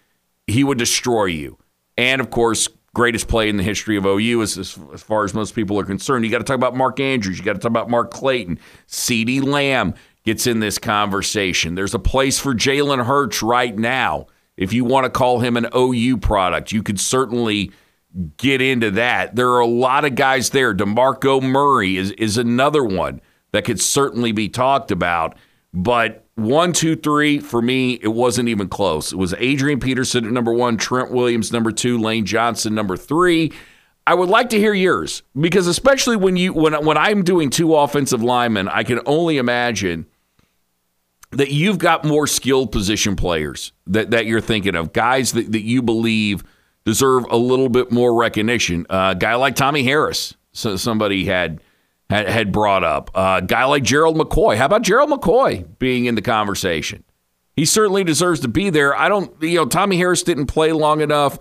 he 0.46 0.64
would 0.64 0.78
destroy 0.78 1.26
you. 1.26 1.58
And 1.96 2.20
of 2.20 2.30
course, 2.30 2.68
greatest 2.94 3.28
play 3.28 3.48
in 3.48 3.56
the 3.56 3.62
history 3.62 3.96
of 3.96 4.06
OU 4.06 4.42
as, 4.42 4.58
as, 4.58 4.78
as 4.92 5.02
far 5.02 5.24
as 5.24 5.34
most 5.34 5.54
people 5.54 5.78
are 5.78 5.84
concerned. 5.84 6.24
You 6.24 6.30
got 6.30 6.38
to 6.38 6.44
talk 6.44 6.56
about 6.56 6.74
Mark 6.74 7.00
Andrews. 7.00 7.38
You 7.38 7.44
got 7.44 7.54
to 7.54 7.58
talk 7.58 7.70
about 7.70 7.90
Mark 7.90 8.10
Clayton. 8.10 8.58
CeeDee 8.88 9.42
Lamb 9.44 9.94
gets 10.24 10.46
in 10.46 10.60
this 10.60 10.78
conversation. 10.78 11.74
There's 11.74 11.94
a 11.94 11.98
place 11.98 12.38
for 12.38 12.54
Jalen 12.54 13.04
Hurts 13.04 13.42
right 13.42 13.76
now. 13.76 14.26
If 14.56 14.72
you 14.72 14.84
want 14.84 15.04
to 15.04 15.10
call 15.10 15.38
him 15.40 15.56
an 15.56 15.68
OU 15.74 16.18
product, 16.18 16.72
you 16.72 16.82
could 16.82 16.98
certainly 16.98 17.70
get 18.36 18.60
into 18.60 18.90
that. 18.92 19.36
There 19.36 19.50
are 19.50 19.60
a 19.60 19.66
lot 19.66 20.04
of 20.04 20.14
guys 20.14 20.50
there. 20.50 20.74
DeMarco 20.74 21.42
Murray 21.42 21.96
is, 21.96 22.10
is 22.12 22.36
another 22.36 22.82
one 22.82 23.20
that 23.52 23.64
could 23.64 23.80
certainly 23.80 24.32
be 24.32 24.48
talked 24.48 24.90
about. 24.90 25.36
But 25.72 26.26
one, 26.38 26.72
two, 26.72 26.94
three, 26.94 27.40
for 27.40 27.60
me, 27.60 27.94
it 27.94 28.08
wasn't 28.08 28.48
even 28.48 28.68
close. 28.68 29.12
It 29.12 29.16
was 29.16 29.34
Adrian 29.38 29.80
Peterson 29.80 30.24
at 30.24 30.32
number 30.32 30.52
one, 30.52 30.76
Trent 30.76 31.10
Williams 31.10 31.52
number 31.52 31.72
two, 31.72 31.98
Lane 31.98 32.24
Johnson 32.24 32.74
number 32.74 32.96
three. 32.96 33.52
I 34.06 34.14
would 34.14 34.28
like 34.28 34.48
to 34.50 34.58
hear 34.58 34.72
yours 34.72 35.22
because 35.38 35.66
especially 35.66 36.16
when 36.16 36.36
you 36.36 36.52
when 36.52 36.72
when 36.84 36.96
I'm 36.96 37.24
doing 37.24 37.50
two 37.50 37.74
offensive 37.74 38.22
linemen, 38.22 38.68
I 38.68 38.84
can 38.84 39.00
only 39.04 39.36
imagine 39.36 40.06
that 41.32 41.50
you've 41.50 41.78
got 41.78 42.04
more 42.04 42.26
skilled 42.26 42.72
position 42.72 43.16
players 43.16 43.72
that, 43.86 44.12
that 44.12 44.24
you're 44.24 44.40
thinking 44.40 44.74
of, 44.74 44.92
guys 44.92 45.32
that, 45.32 45.52
that 45.52 45.62
you 45.62 45.82
believe 45.82 46.42
deserve 46.84 47.26
a 47.30 47.36
little 47.36 47.68
bit 47.68 47.90
more 47.90 48.14
recognition. 48.14 48.86
A 48.88 48.94
uh, 48.94 49.14
guy 49.14 49.34
like 49.34 49.56
Tommie 49.56 49.82
Harris, 49.82 50.34
so 50.52 50.76
somebody 50.76 51.24
had 51.26 51.60
had, 52.10 52.28
had 52.28 52.52
brought 52.52 52.84
up. 52.84 53.10
A 53.14 53.18
uh, 53.18 53.40
guy 53.40 53.64
like 53.64 53.82
Gerald 53.82 54.16
McCoy. 54.16 54.56
How 54.56 54.66
about 54.66 54.82
Gerald 54.82 55.10
McCoy 55.10 55.66
being 55.78 56.06
in 56.06 56.14
the 56.14 56.22
conversation? 56.22 57.04
He 57.54 57.64
certainly 57.64 58.04
deserves 58.04 58.40
to 58.40 58.48
be 58.48 58.70
there. 58.70 58.96
I 58.96 59.08
don't, 59.08 59.42
you 59.42 59.56
know, 59.56 59.66
Tommie 59.66 59.96
Harris 59.96 60.22
didn't 60.22 60.46
play 60.46 60.72
long 60.72 61.00
enough. 61.00 61.38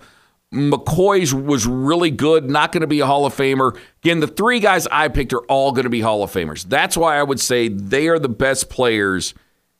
McCoy's 0.52 1.34
was 1.34 1.66
really 1.66 2.10
good, 2.10 2.50
not 2.50 2.72
going 2.72 2.80
to 2.80 2.86
be 2.86 3.00
a 3.00 3.06
Hall 3.06 3.26
of 3.26 3.34
Famer. 3.34 3.78
Again, 4.02 4.20
the 4.20 4.26
three 4.26 4.60
guys 4.60 4.86
I 4.90 5.08
picked 5.08 5.32
are 5.32 5.42
all 5.42 5.72
going 5.72 5.84
to 5.84 5.90
be 5.90 6.00
Hall 6.00 6.22
of 6.22 6.32
Famers. 6.32 6.64
That's 6.64 6.96
why 6.96 7.18
I 7.18 7.22
would 7.22 7.38
say 7.38 7.68
they 7.68 8.08
are 8.08 8.18
the 8.18 8.30
best 8.30 8.70
players 8.70 9.34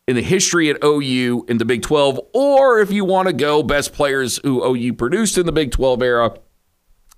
in 0.07 0.17
the 0.17 0.23
history 0.23 0.71
at 0.71 0.83
OU 0.85 1.47
in 1.49 1.59
the 1.59 1.65
Big 1.65 1.83
12, 1.83 2.21
or 2.33 2.81
if 2.81 2.91
you 2.91 3.05
want 3.05 3.29
to 3.29 3.35
go 3.35 3.63
best 3.63 3.93
players 3.93 4.39
who 4.43 4.65
OU 4.65 4.95
produced 4.95 5.39
in 5.39 5.45
the 5.45 5.53
Big 5.53 5.71
12 5.71 6.03
era, 6.03 6.35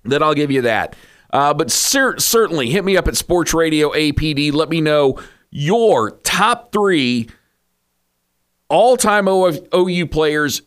then 0.03 0.23
I'll 0.23 0.33
give 0.33 0.51
you 0.51 0.63
that. 0.63 0.95
Uh, 1.31 1.53
but 1.53 1.71
cer- 1.71 2.19
certainly 2.19 2.69
hit 2.69 2.83
me 2.83 2.97
up 2.97 3.07
at 3.07 3.15
Sports 3.15 3.53
Radio 3.53 3.91
APD. 3.91 4.51
Let 4.53 4.69
me 4.69 4.81
know 4.81 5.19
your 5.49 6.11
top 6.23 6.71
three 6.71 7.29
all 8.69 8.97
time 8.97 9.27
OU 9.27 10.07
players 10.07 10.61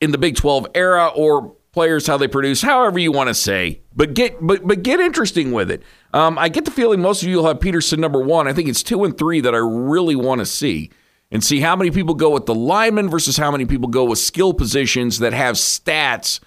in 0.00 0.12
the 0.12 0.18
Big 0.18 0.36
12 0.36 0.68
era 0.74 1.08
or 1.08 1.56
players 1.72 2.06
how 2.06 2.16
they 2.16 2.28
produce, 2.28 2.62
however 2.62 2.98
you 2.98 3.12
want 3.12 3.28
to 3.28 3.34
say. 3.34 3.80
But 3.94 4.14
get 4.14 4.36
but 4.40 4.66
but 4.66 4.82
get 4.82 5.00
interesting 5.00 5.52
with 5.52 5.70
it. 5.70 5.82
Um, 6.12 6.38
I 6.38 6.48
get 6.48 6.64
the 6.64 6.70
feeling 6.70 7.00
most 7.00 7.22
of 7.22 7.28
you 7.28 7.36
will 7.36 7.46
have 7.46 7.60
Peterson 7.60 8.00
number 8.00 8.20
one. 8.20 8.48
I 8.48 8.52
think 8.52 8.68
it's 8.68 8.82
two 8.82 9.04
and 9.04 9.16
three 9.16 9.40
that 9.40 9.54
I 9.54 9.58
really 9.58 10.16
want 10.16 10.40
to 10.40 10.46
see 10.46 10.90
and 11.30 11.44
see 11.44 11.60
how 11.60 11.76
many 11.76 11.90
people 11.90 12.14
go 12.14 12.30
with 12.30 12.46
the 12.46 12.54
lineman 12.54 13.08
versus 13.08 13.36
how 13.36 13.50
many 13.50 13.66
people 13.66 13.88
go 13.88 14.04
with 14.04 14.18
skill 14.18 14.54
positions 14.54 15.18
that 15.18 15.32
have 15.32 15.56
stats 15.56 16.40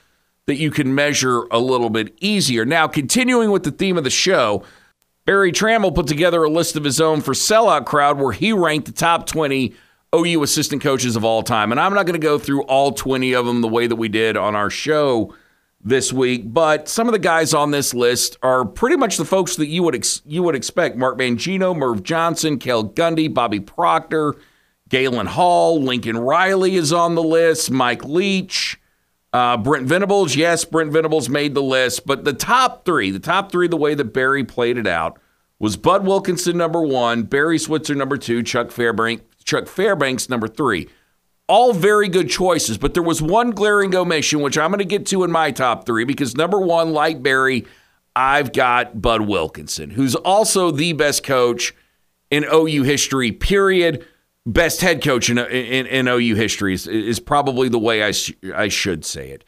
that 0.48 0.58
you 0.58 0.72
can 0.72 0.94
measure 0.94 1.44
a 1.52 1.60
little 1.60 1.90
bit 1.90 2.16
easier. 2.20 2.66
Now, 2.66 2.88
continuing 2.88 3.52
with 3.52 3.64
the 3.64 3.72
theme 3.72 3.98
of 3.98 4.04
the 4.04 4.10
show, 4.10 4.64
Berry 5.26 5.52
Tramel 5.52 5.94
put 5.94 6.08
together 6.08 6.44
a 6.44 6.50
list 6.50 6.76
of 6.76 6.84
his 6.84 7.00
own 7.00 7.22
for 7.22 7.34
Sellout 7.34 7.86
Crowd 7.86 8.20
where 8.20 8.34
he 8.34 8.52
ranked 8.52 8.88
the 8.88 8.92
top 8.92 9.28
20 9.28 9.74
OU 10.16 10.44
assistant 10.44 10.82
coaches 10.82 11.16
of 11.16 11.24
all 11.24 11.44
time. 11.44 11.72
And 11.72 11.80
I'm 11.80 11.94
not 11.94 12.06
going 12.06 12.20
to 12.20 12.26
go 12.26 12.38
through 12.38 12.64
all 12.64 12.92
20 12.92 13.34
of 13.34 13.46
them 13.46 13.62
the 13.62 13.68
way 13.68 13.88
that 13.88 13.96
we 13.96 14.10
did 14.10 14.36
on 14.36 14.56
our 14.56 14.70
show 14.70 15.34
this 15.84 16.14
week, 16.14 16.54
but 16.54 16.88
some 16.88 17.08
of 17.08 17.14
the 17.14 17.20
guys 17.20 17.54
on 17.54 17.72
this 17.72 17.94
list 17.94 18.38
are 18.44 18.66
pretty 18.66 18.96
much 18.96 19.18
the 19.18 19.26
folks 19.26 19.56
that 19.56 19.68
you 19.68 19.84
would 19.84 19.96
ex- 19.96 20.22
you 20.26 20.44
would 20.44 20.56
expect: 20.56 20.96
Mark 20.98 21.18
Mangino, 21.18 21.76
Merv 21.76 22.04
Johnson, 22.04 22.60
Cale 22.60 22.90
Gundy, 22.90 23.34
Bobby 23.34 23.60
Proctor, 23.60 24.36
Galen 24.90 25.28
Hall, 25.28 25.82
Lincoln 25.82 26.18
Riley 26.18 26.76
is 26.76 26.94
on 26.94 27.16
the 27.16 27.24
list, 27.24 27.72
Mike 27.72 28.04
Leach, 28.04 28.80
uh, 29.34 29.58
Brent 29.58 29.88
Venables, 29.88 30.36
yes, 30.36 30.66
Brent 30.66 30.92
Venables 30.92 31.30
made 31.30 31.54
the 31.54 31.64
list, 31.64 32.06
but 32.06 32.26
the 32.26 32.34
top 32.34 32.84
three, 32.86 33.12
the 33.12 33.20
top 33.20 33.52
three, 33.52 33.68
the 33.68 33.78
way 33.78 33.94
that 33.94 34.14
Berry 34.14 34.44
played 34.44 34.78
it 34.78 34.88
out 34.88 35.20
was 35.58 35.78
Bud 35.78 36.06
Wilkinson 36.06 36.58
number 36.58 36.82
one, 36.82 37.24
Barry 37.24 37.58
Switzer 37.58 37.96
number 37.96 38.18
two, 38.18 38.44
Chuck 38.44 38.72
Fairbanks, 38.72 39.24
Chuck 39.44 39.68
Fairbanks 39.68 40.28
number 40.28 40.48
three. 40.48 40.90
All 41.48 41.74
very 41.74 42.08
good 42.08 42.30
choices, 42.30 42.78
but 42.78 42.94
there 42.94 43.04
was 43.04 43.22
one 43.22 43.52
glaring 43.52 43.94
omission, 43.96 44.42
which 44.42 44.58
I'm 44.58 44.72
going 44.72 44.80
to 44.80 44.86
get 44.86 45.06
to 45.08 45.24
in 45.24 45.32
my 45.32 45.52
top 45.52 45.86
three, 45.86 46.04
because 46.04 46.36
number 46.36 46.60
one, 46.60 46.94
like 46.94 47.22
Berry, 47.22 47.66
I've 48.16 48.54
got 48.54 49.02
Bud 49.02 49.22
Wilkinson, 49.22 49.92
who's 49.92 50.16
also 50.16 50.72
the 50.72 50.94
best 50.94 51.24
coach 51.24 51.74
in 52.30 52.46
OU 52.52 52.84
history, 52.84 53.32
period 53.32 54.06
best 54.46 54.82
head 54.82 55.04
coach 55.04 55.30
in, 55.30 55.38
in, 55.38 55.86
in 55.88 56.08
OU 56.08 56.36
history 56.36 56.74
is, 56.74 56.88
is, 56.88 57.20
probably 57.20 57.70
the 57.70 57.80
way 57.80 58.04
I, 58.04 58.12
sh- 58.12 58.34
I 58.54 58.68
should 58.68 59.06
say 59.06 59.30
it. 59.30 59.46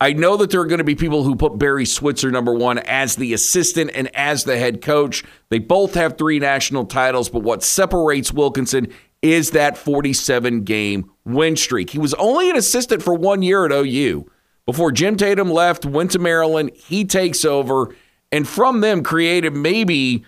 I 0.00 0.12
know 0.12 0.36
that 0.36 0.50
there 0.50 0.60
are 0.60 0.66
going 0.66 0.78
to 0.78 0.84
be 0.84 0.96
people 0.96 1.22
who 1.22 1.36
put 1.36 1.58
Barry 1.58 1.86
Switzer 1.86 2.30
number 2.30 2.52
one 2.52 2.78
as 2.78 3.16
the 3.16 3.32
assistant 3.32 3.90
and 3.94 4.14
as 4.14 4.44
the 4.44 4.58
head 4.58 4.82
coach. 4.82 5.24
They 5.48 5.60
both 5.60 5.94
have 5.94 6.18
three 6.18 6.38
national 6.38 6.86
titles, 6.86 7.30
but 7.30 7.42
what 7.42 7.62
separates 7.62 8.32
Wilkinson 8.32 8.92
is 9.22 9.52
that 9.52 9.78
47 9.78 10.64
game 10.64 11.10
win 11.24 11.56
streak. 11.56 11.90
He 11.90 11.98
was 11.98 12.12
only 12.14 12.50
an 12.50 12.56
assistant 12.56 13.02
for 13.02 13.14
one 13.14 13.40
year 13.40 13.64
at 13.64 13.72
OU 13.72 14.30
before 14.66 14.92
Jim 14.92 15.16
Tatum 15.16 15.50
left, 15.50 15.86
went 15.86 16.10
to 16.10 16.18
Maryland. 16.18 16.72
He 16.74 17.04
takes 17.04 17.44
over, 17.44 17.94
and 18.30 18.46
from 18.46 18.80
them 18.80 19.02
created 19.02 19.54
maybe 19.54 20.24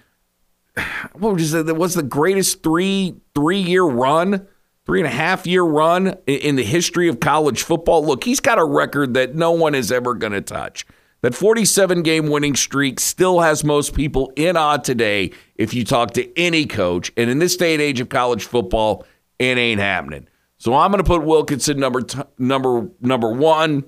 what 1.12 1.34
was 1.34 1.94
the 1.94 2.06
greatest 2.06 2.62
three 2.62 3.14
three 3.34 3.60
year 3.60 3.84
run, 3.84 4.46
three 4.84 5.00
and 5.00 5.06
a 5.06 5.10
half 5.10 5.46
year 5.46 5.62
run 5.62 6.16
in 6.26 6.56
the 6.56 6.64
history 6.64 7.08
of 7.08 7.20
college 7.20 7.62
football. 7.62 8.04
Look, 8.04 8.24
he's 8.24 8.40
got 8.40 8.58
a 8.58 8.64
record 8.64 9.14
that 9.14 9.34
no 9.34 9.52
one 9.52 9.74
is 9.74 9.90
ever 9.90 10.14
going 10.14 10.32
to 10.32 10.40
touch. 10.40 10.86
That 11.22 11.34
47 11.34 12.02
game 12.02 12.28
winning 12.28 12.54
streak 12.54 13.00
still 13.00 13.40
has 13.40 13.64
most 13.64 13.94
people 13.94 14.32
in 14.36 14.56
awe 14.56 14.76
today 14.76 15.32
if 15.56 15.74
you 15.74 15.84
talk 15.84 16.12
to 16.12 16.38
any 16.38 16.66
coach. 16.66 17.10
And 17.16 17.30
in 17.30 17.38
this 17.38 17.56
day 17.56 17.72
and 17.72 17.82
age 17.82 18.00
of 18.00 18.08
college 18.10 18.44
football, 18.44 19.04
it 19.38 19.58
ain't 19.58 19.80
happening. 19.80 20.28
So 20.58 20.74
I'm 20.74 20.90
going 20.90 21.02
to 21.02 21.08
put 21.08 21.24
Wilkinson 21.24 21.80
number 21.80 22.02
t- 22.02 22.20
number 22.38 22.90
number 23.00 23.32
1. 23.32 23.84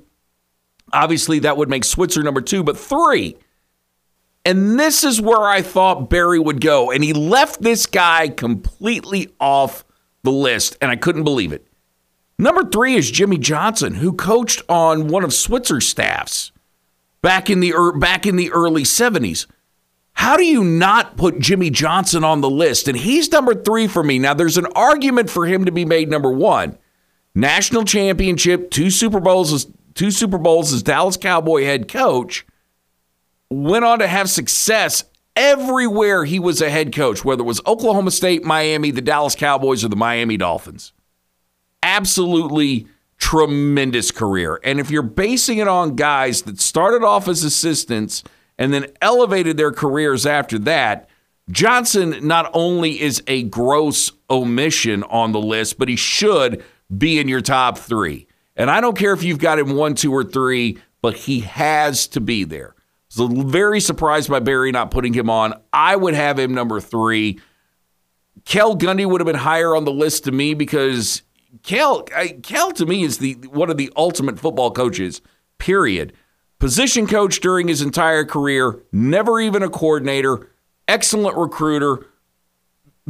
Obviously 0.93 1.39
that 1.41 1.57
would 1.57 1.69
make 1.69 1.85
Switzer 1.85 2.23
number 2.23 2.41
2, 2.41 2.63
but 2.63 2.79
3 2.79 3.37
and 4.49 4.81
this 4.81 5.05
is 5.05 5.21
where 5.21 5.43
I 5.43 5.61
thought 5.61 6.09
Berry 6.09 6.39
would 6.39 6.63
go. 6.63 6.91
And 6.91 7.05
he 7.05 7.13
left 7.13 7.61
this 7.61 7.85
guy 7.85 8.29
completely 8.29 9.29
off 9.39 9.85
the 10.23 10.33
list, 10.33 10.79
and 10.81 10.91
I 10.91 10.97
couldn't 10.97 11.25
believe 11.25 11.53
it. 11.53 11.67
Number 12.39 12.65
three 12.65 12.95
is 12.95 13.11
Jimmy 13.11 13.37
Johnson, 13.37 13.97
who 13.97 14.15
coached 14.15 14.63
on 14.67 15.09
one 15.09 15.23
of 15.23 15.35
Switzer's 15.35 15.87
staffs 15.87 16.51
back 17.21 17.51
in 17.51 17.61
the 17.61 17.75
back 18.01 18.25
in 18.25 18.37
the 18.37 18.51
early 18.51 18.85
70s. 18.85 19.45
How 20.13 20.39
do 20.39 20.45
you 20.45 20.65
not 20.65 21.19
put 21.19 21.41
Jimmy 21.41 21.69
Johnson 21.69 22.25
on 22.25 22.41
the 22.41 22.49
list? 22.49 22.89
And 22.89 22.97
he's 22.97 23.31
number 23.31 23.55
three 23.55 23.87
for 23.87 24.03
me. 24.03 24.19
Now, 24.19 24.33
there's 24.33 24.57
an 24.57 24.67
argument 24.75 25.29
for 25.29 25.45
him 25.45 25.67
to 25.67 25.73
be 25.73 25.85
made 25.85 26.09
number 26.09 26.33
one. 26.33 26.79
National 27.35 27.85
championship, 27.85 28.71
two 28.71 28.89
Super 28.89 29.21
Bowls, 29.21 29.67
two 29.93 30.11
Super 30.11 30.39
Bowls 30.39 30.73
as 30.73 30.83
Dallas 30.83 31.19
Cowboy 31.19 31.65
head 31.65 31.87
coach 31.87 32.47
went 33.51 33.85
on 33.85 33.99
to 34.01 34.07
have 34.07 34.29
success 34.31 35.05
everywhere 35.35 36.25
he 36.25 36.39
was 36.39 36.61
a 36.61 36.71
head 36.71 36.95
coach, 36.95 37.25
whether 37.25 37.43
it 37.43 37.47
was 37.47 37.61
Oklahoma 37.67 38.11
State, 38.11 38.45
Miami, 38.45 38.91
the 38.91 39.01
Dallas 39.01 39.35
Cowboys, 39.35 39.85
or 39.85 39.89
the 39.89 39.97
Miami 39.97 40.37
Dolphins. 40.37 40.93
Absolutely 41.83 42.87
tremendous 43.19 44.11
career. 44.11 44.61
And 44.65 44.81
if 44.81 44.91
you're 44.91 45.03
basing 45.03 45.59
it 45.59 45.69
on 45.69 45.97
guys 45.97 46.43
that 46.43 46.61
started 46.61 47.05
off 47.05 47.29
as 47.29 47.45
assistants 47.45 48.23
and 48.59 48.73
then 48.73 48.87
elevated 49.01 49.57
their 49.57 49.73
careers 49.73 50.27
after 50.27 50.59
that, 50.61 51.09
Johnson 51.51 52.17
not 52.23 52.51
only 52.53 53.01
is 53.01 53.23
a 53.27 53.45
gross 53.45 54.13
omission 54.29 55.03
on 55.05 55.33
the 55.33 55.41
list, 55.41 55.79
but 55.79 55.89
he 55.89 55.97
should 55.97 56.63
be 56.97 57.19
in 57.19 57.29
your 57.29 57.41
top 57.41 57.79
three. 57.79 58.27
And 58.57 58.71
I 58.71 58.81
don't 58.81 58.99
care 58.99 59.13
if 59.13 59.23
you've 59.23 59.39
got 59.39 59.59
him 59.59 59.75
one, 59.75 59.95
two, 59.95 60.13
or 60.13 60.25
three, 60.25 60.79
but 61.01 61.15
he 61.15 61.41
has 61.41 62.09
to 62.09 62.21
be 62.21 62.45
there. 62.45 62.75
So 63.19 63.27
very 63.27 63.81
surprised 63.81 64.31
by 64.31 64.39
Berry 64.39 64.71
not 64.71 64.93
putting 64.93 65.13
him 65.13 65.29
on. 65.29 65.53
I 65.73 65.97
would 65.97 66.15
have 66.15 66.39
him 66.39 66.55
number 66.55 66.81
three. 66.81 67.41
Cale 68.45 68.77
Gundy 68.77 69.05
would 69.05 69.21
have 69.21 69.27
been 69.27 69.35
higher 69.35 69.75
on 69.75 69.85
the 69.85 69.91
list 69.91 70.23
to 70.25 70.31
me 70.31 70.55
because 70.55 71.23
Cale, 71.65 72.05
Cale 72.45 72.71
to 72.71 72.87
me 72.87 73.03
is 73.03 73.19
the 73.19 73.35
one 73.51 73.71
of 73.71 73.77
the 73.77 73.93
ultimate 73.97 74.39
football 74.39 74.71
coaches. 74.71 75.21
Period. 75.59 76.13
Position 76.61 77.09
coach 77.09 77.41
during 77.41 77.67
his 77.67 77.83
entire 77.83 78.25
career, 78.25 78.85
never 78.93 79.41
even 79.41 79.65
a 79.65 79.69
coordinator, 79.69 80.53
excellent 80.87 81.37
recruiter, 81.37 82.07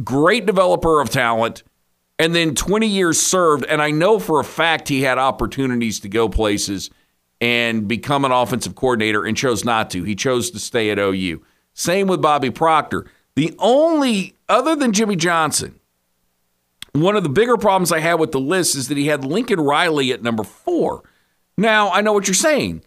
great 0.03 0.47
developer 0.47 1.01
of 1.01 1.11
talent, 1.11 1.61
and 2.17 2.33
then 2.33 2.55
20 2.55 2.87
years 2.87 3.21
served. 3.21 3.63
And 3.65 3.79
I 3.79 3.91
know 3.91 4.17
for 4.17 4.39
a 4.39 4.43
fact 4.43 4.87
he 4.87 5.03
had 5.03 5.19
opportunities 5.19 5.99
to 5.99 6.09
go 6.09 6.29
places 6.29 6.89
and 7.41 7.87
become 7.87 8.25
an 8.25 8.31
offensive 8.31 8.75
coordinator 8.75 9.25
and 9.25 9.37
chose 9.37 9.63
not 9.63 9.89
to. 9.91 10.03
He 10.03 10.15
chose 10.15 10.51
to 10.51 10.59
stay 10.59 10.89
at 10.89 10.99
OU. 10.99 11.41
Same 11.73 12.07
with 12.07 12.21
Bobby 12.21 12.49
Proctor. 12.49 13.05
The 13.35 13.55
only, 13.59 14.35
other 14.49 14.75
than 14.75 14.91
Jimmy 14.91 15.15
Johnson, 15.15 15.79
one 16.93 17.15
of 17.15 17.23
the 17.23 17.29
bigger 17.29 17.57
problems 17.57 17.91
I 17.91 17.99
had 17.99 18.15
with 18.15 18.31
the 18.31 18.39
list 18.39 18.75
is 18.75 18.87
that 18.87 18.97
he 18.97 19.07
had 19.07 19.23
Lincoln 19.23 19.61
Riley 19.61 20.11
at 20.11 20.21
number 20.21 20.43
four. 20.43 21.03
Now, 21.57 21.89
I 21.91 22.01
know 22.01 22.13
what 22.13 22.27
you're 22.27 22.33
saying. 22.33 22.83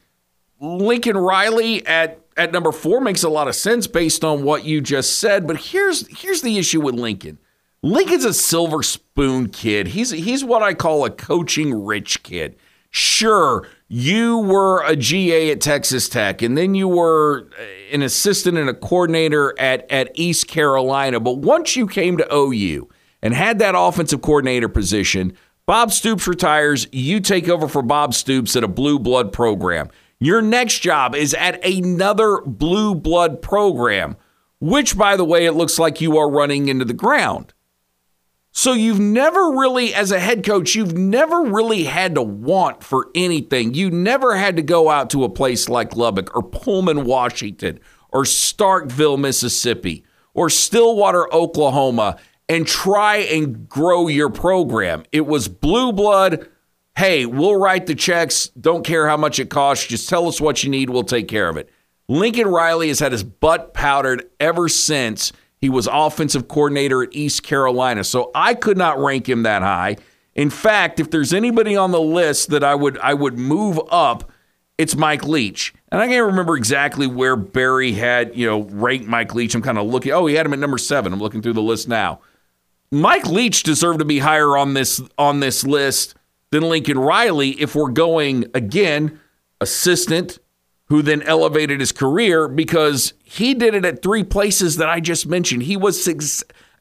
Lincoln 0.61 1.17
Riley 1.17 1.87
at 1.87 2.19
at 2.37 2.53
number 2.53 2.73
four 2.73 3.01
makes 3.01 3.23
a 3.23 3.29
lot 3.29 3.49
of 3.49 3.55
sense 3.55 3.87
based 3.87 4.25
on 4.25 4.43
what 4.43 4.65
you 4.65 4.81
just 4.81 5.19
said. 5.19 5.47
But 5.47 5.59
here's 5.59 6.07
here's 6.21 6.43
the 6.43 6.59
issue 6.59 6.81
with 6.81 6.95
Lincoln. 6.95 7.39
Lincoln's 7.83 8.25
a 8.25 8.33
silver 8.33 8.83
spoon 8.83 9.49
kid. 9.49 9.89
He's 9.89 10.11
he's 10.11 10.45
what 10.45 10.63
I 10.63 10.75
call 10.75 11.05
a 11.05 11.11
coaching 11.11 11.85
rich 11.85 12.23
kid. 12.23 12.57
Sure, 12.95 13.67
you 13.89 14.39
were 14.39 14.85
a 14.85 14.95
GA 14.95 15.51
at 15.51 15.63
Texas 15.63 16.11
Tech, 16.11 16.43
and 16.43 16.59
then 16.59 16.75
you 16.75 16.87
were 16.87 17.49
uh, 17.59 17.63
an 17.91 18.03
assistant 18.03 18.59
and 18.59 18.69
a 18.69 18.75
coordinator 18.75 19.59
at, 19.59 19.91
at 19.91 20.11
East 20.15 20.47
Carolina. 20.47 21.19
But 21.19 21.39
once 21.39 21.75
you 21.75 21.87
came 21.87 22.19
to 22.19 22.35
OU 22.35 22.91
and 23.23 23.33
had 23.33 23.59
that 23.61 23.75
offensive 23.75 24.21
coordinator 24.21 24.69
position, 24.69 25.33
Bob 25.65 25.91
Stoops 25.91 26.29
retires. 26.29 26.87
You 26.93 27.21
take 27.21 27.49
over 27.49 27.67
for 27.67 27.81
Bob 27.81 28.13
Stoops 28.13 28.57
at 28.57 28.65
a 28.65 28.69
blue 28.69 28.99
blood 28.99 29.33
program. 29.33 29.89
Your 30.19 30.43
next 30.43 30.81
job 30.81 31.15
is 31.15 31.33
at 31.33 31.65
another 31.65 32.43
blue 32.43 32.95
blood 32.95 33.41
program, 33.41 34.17
which, 34.61 34.99
by 34.99 35.17
the 35.17 35.25
way, 35.25 35.47
it 35.47 35.53
looks 35.53 35.79
like 35.79 36.03
you 36.03 36.19
are 36.19 36.31
running 36.31 36.69
into 36.69 36.85
the 36.85 36.93
ground. 36.93 37.55
So 38.55 38.75
you've 38.75 39.01
never 39.01 39.51
really, 39.53 39.95
as 39.95 40.13
a 40.13 40.21
head 40.21 40.45
coach, 40.45 40.75
you've 40.75 40.97
never 40.97 41.43
really 41.43 41.85
had 41.85 42.15
to 42.17 42.23
want 42.23 42.85
for 42.85 43.09
anything. 43.15 43.73
You 43.73 43.91
never 43.91 44.37
had 44.37 44.57
to 44.57 44.63
go 44.63 44.91
out 44.91 45.09
to 45.11 45.25
a 45.25 45.31
place 45.31 45.71
like 45.71 45.97
Lubbock 45.97 46.35
or 46.37 46.43
Pullman, 46.43 47.05
Washington 47.05 47.81
or 48.11 48.25
Starkville, 48.25 49.19
Mississippi 49.19 50.05
or 50.35 50.51
Stillwater, 50.51 51.33
Oklahoma 51.33 52.19
and 52.47 52.67
try 52.67 53.17
and 53.17 53.67
grow 53.69 54.09
your 54.09 54.29
program. 54.29 55.05
It 55.13 55.27
was 55.27 55.49
blue 55.49 55.91
blood. 55.91 56.47
Hey, 56.95 57.25
we'll 57.25 57.57
write 57.57 57.87
the 57.87 57.95
checks. 57.95 58.49
Don't 58.49 58.85
care 58.85 59.09
how 59.09 59.17
much 59.17 59.39
it 59.39 59.49
costs. 59.49 59.87
Just 59.87 60.11
tell 60.11 60.29
us 60.29 60.43
what 60.43 60.63
you 60.63 60.69
need. 60.69 60.91
We'll 60.91 61.05
take 61.05 61.29
care 61.29 61.49
of 61.49 61.57
it. 61.57 61.71
Lincoln 62.09 62.49
Riley 62.49 62.89
has 62.89 63.01
had 63.01 63.13
his 63.13 63.25
butt 63.25 63.73
powdered 63.73 64.29
ever 64.39 64.69
since 64.69 65.33
he 65.63 65.71
was 65.71 65.89
offensive 65.91 66.49
coordinator 66.49 67.05
at 67.05 67.15
East 67.15 67.45
Carolina. 67.45 68.03
So 68.05 68.33
I 68.35 68.53
could 68.53 68.77
not 68.77 68.99
rank 68.99 69.29
him 69.29 69.45
that 69.45 69.63
high. 69.63 69.97
In 70.35 70.51
fact, 70.51 70.99
if 70.99 71.11
there's 71.11 71.33
anybody 71.33 71.77
on 71.77 71.93
the 71.93 72.01
list 72.01 72.51
that 72.51 72.65
I 72.65 72.75
would 72.75 72.99
I 72.99 73.15
would 73.15 73.39
move 73.39 73.81
up, 73.91 74.31
it's 74.77 74.97
Mike 74.97 75.25
Leach. 75.25 75.73
And 75.93 76.01
I 76.01 76.09
can't 76.09 76.27
remember 76.27 76.57
exactly 76.57 77.07
where 77.07 77.37
Berry 77.37 77.93
had, 77.93 78.37
you 78.37 78.47
know, 78.47 78.63
ranked 78.63 79.07
Mike 79.07 79.35
Leach. 79.35 79.55
I'm 79.55 79.63
kind 79.63 79.79
of 79.79 79.87
looking. 79.87 80.11
Oh, 80.11 80.27
he 80.27 80.35
had 80.35 80.45
him 80.45 80.53
at 80.53 80.59
number 80.59 80.79
seven. 80.79 81.13
I'm 81.13 81.21
looking 81.21 81.43
through 81.43 81.53
the 81.53 81.63
list 81.63 81.87
now. 81.87 82.21
Mike 82.91 83.27
Leach 83.27 83.63
deserved 83.63 84.01
to 84.01 84.05
be 84.05 84.19
higher 84.19 84.57
on 84.57 84.75
this 84.75 85.01
on 85.17 85.41
this 85.41 85.65
list 85.65 86.17
than 86.51 86.65
Lincoln 86.65 86.99
Riley 86.99 87.51
if 87.51 87.75
we're 87.77 87.91
going 87.91 88.47
again 88.53 89.21
assistant 89.61 90.41
who 90.87 91.03
then 91.03 91.23
elevated 91.23 91.81
his 91.81 91.93
career 91.93 92.49
because 92.49 93.15
he 93.23 93.55
did 93.55 93.75
it 93.75 93.85
at 93.85 94.03
three 94.03 94.25
places 94.25 94.77
that 94.77 94.89
I 94.89 95.01
just 95.01 95.27
mentioned. 95.27 95.63
He 95.63 95.77
was 95.77 96.07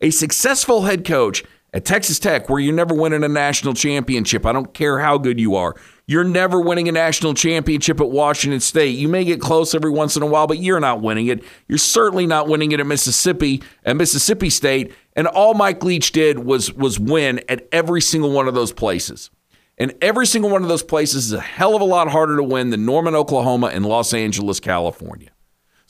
a 0.02 0.10
successful 0.10 0.84
head 0.84 1.06
coach 1.06 1.44
at 1.74 1.86
Texas 1.86 2.20
Tech, 2.20 2.50
where 2.50 2.60
you're 2.60 2.74
never 2.74 2.94
winning 2.94 3.24
a 3.24 3.30
national 3.30 3.74
championship. 3.74 4.46
I 4.46 4.52
don't 4.52 4.74
care 4.74 5.00
how 5.00 5.18
good 5.18 5.40
you 5.40 5.56
are. 5.56 5.76
You're 6.06 6.26
never 6.26 6.60
winning 6.60 6.90
a 6.90 6.92
national 6.92 7.34
championship 7.34 8.02
at 8.02 8.10
Washington 8.10 8.60
State. 8.60 8.98
You 8.98 9.08
may 9.08 9.24
get 9.24 9.40
close 9.40 9.74
every 9.74 9.92
once 9.92 10.18
in 10.18 10.24
a 10.24 10.26
while, 10.26 10.48
but 10.48 10.58
you're 10.58 10.82
not 10.82 11.02
winning 11.02 11.28
it. 11.28 11.42
You're 11.70 11.78
certainly 11.78 12.28
not 12.28 12.50
winning 12.50 12.74
it 12.74 12.82
at 12.82 12.88
Mississippi, 12.88 13.64
at 13.86 13.96
Mississippi 13.96 14.50
State. 14.50 14.94
And 15.16 15.28
all 15.28 15.54
Mike 15.54 15.82
Leach 15.84 16.12
did 16.12 16.40
was 16.40 16.74
was 16.74 17.00
win 17.00 17.42
at 17.48 17.66
every 17.72 18.02
single 18.02 18.32
one 18.32 18.50
of 18.50 18.54
those 18.54 18.74
places. 18.74 19.30
And 19.78 19.94
every 20.02 20.28
single 20.28 20.50
one 20.52 20.64
of 20.64 20.70
those 20.70 20.84
places 20.84 21.26
is 21.26 21.34
a 21.34 21.42
hell 21.42 21.76
of 21.76 21.82
a 21.82 21.86
lot 21.86 22.08
harder 22.10 22.38
to 22.38 22.44
win 22.44 22.70
than 22.70 22.86
Norman, 22.86 23.16
Oklahoma, 23.16 23.68
and 23.68 23.86
Los 23.86 24.14
Angeles, 24.14 24.60
California. 24.60 25.30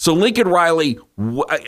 So 0.02 0.14
Lincoln 0.14 0.48
Riley, 0.48 0.98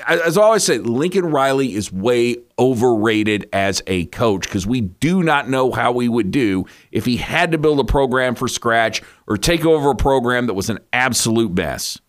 as 0.08 0.40
I 0.40 0.42
always 0.42 0.64
say, 0.64 0.80
Lincoln 0.80 1.26
Riley 1.26 1.76
is 1.76 1.92
way 1.92 2.38
overrated 2.58 3.48
as 3.54 3.84
a 3.86 4.06
coach 4.08 4.48
because 4.48 4.66
we 4.66 4.82
do 4.82 5.22
not 5.22 5.50
know 5.50 5.72
how 5.72 5.92
we 5.92 6.10
would 6.10 6.32
do 6.32 6.66
if 6.92 7.06
he 7.06 7.18
had 7.18 7.52
to 7.52 7.60
build 7.60 7.80
a 7.80 7.84
program 7.84 8.34
from 8.34 8.48
scratch 8.48 9.04
or 9.28 9.38
take 9.38 9.68
over 9.68 9.92
a 9.92 9.96
program 9.96 10.48
that 10.48 10.56
was 10.56 10.72
an 10.72 10.80
absolute 10.92 11.54
mess. 11.54 12.00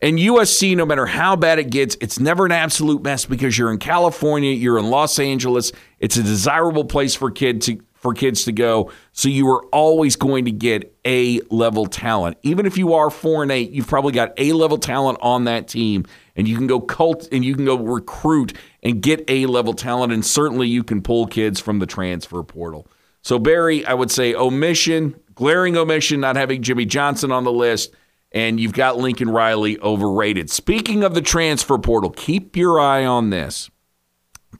And 0.00 0.18
USC, 0.18 0.76
no 0.76 0.86
matter 0.86 1.04
how 1.04 1.36
bad 1.36 1.58
it 1.58 1.68
gets, 1.68 1.96
it's 2.00 2.18
never 2.18 2.46
an 2.46 2.52
absolute 2.52 3.02
mess 3.02 3.26
because 3.26 3.58
you're 3.58 3.70
in 3.70 3.78
California, 3.78 4.52
you're 4.52 4.78
in 4.78 4.88
Los 4.88 5.18
Angeles. 5.18 5.72
It's 5.98 6.16
a 6.16 6.22
desirable 6.22 6.84
place 6.84 7.14
for 7.14 7.30
kid 7.30 7.60
to 7.62 7.80
for 8.06 8.14
kids 8.14 8.44
to 8.44 8.52
go. 8.52 8.92
So 9.10 9.28
you 9.28 9.48
are 9.48 9.64
always 9.72 10.14
going 10.14 10.44
to 10.44 10.52
get 10.52 10.96
A 11.04 11.40
level 11.50 11.86
talent. 11.86 12.38
Even 12.42 12.64
if 12.64 12.78
you 12.78 12.94
are 12.94 13.10
four 13.10 13.42
and 13.42 13.50
eight, 13.50 13.72
you've 13.72 13.88
probably 13.88 14.12
got 14.12 14.32
A 14.36 14.52
level 14.52 14.78
talent 14.78 15.18
on 15.20 15.42
that 15.44 15.66
team, 15.66 16.06
and 16.36 16.46
you 16.46 16.56
can 16.56 16.68
go 16.68 16.78
cult 16.78 17.26
and 17.32 17.44
you 17.44 17.56
can 17.56 17.64
go 17.64 17.76
recruit 17.76 18.56
and 18.84 19.02
get 19.02 19.24
A 19.26 19.46
level 19.46 19.74
talent. 19.74 20.12
And 20.12 20.24
certainly 20.24 20.68
you 20.68 20.84
can 20.84 21.02
pull 21.02 21.26
kids 21.26 21.58
from 21.58 21.80
the 21.80 21.86
transfer 21.86 22.44
portal. 22.44 22.86
So 23.22 23.40
Berry, 23.40 23.84
I 23.84 23.94
would 23.94 24.12
say 24.12 24.36
omission, 24.36 25.18
glaring 25.34 25.76
omission, 25.76 26.20
not 26.20 26.36
having 26.36 26.62
Jimmy 26.62 26.84
Johnson 26.84 27.32
on 27.32 27.42
the 27.42 27.52
list. 27.52 27.92
And 28.30 28.60
you've 28.60 28.72
got 28.72 28.98
Lincoln 28.98 29.30
Riley 29.30 29.80
overrated. 29.80 30.48
Speaking 30.48 31.02
of 31.02 31.14
the 31.14 31.22
transfer 31.22 31.76
portal, 31.76 32.10
keep 32.10 32.54
your 32.54 32.78
eye 32.78 33.04
on 33.04 33.30
this. 33.30 33.68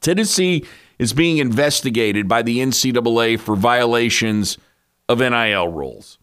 Tennessee 0.01 0.65
is 0.99 1.13
being 1.13 1.39
investigated 1.39 2.29
by 2.29 2.43
the 2.43 2.59
NCAA 2.59 3.39
for 3.39 3.57
violations 3.57 4.59
of 5.09 5.19
NIL 5.19 5.69
rules. 5.69 6.19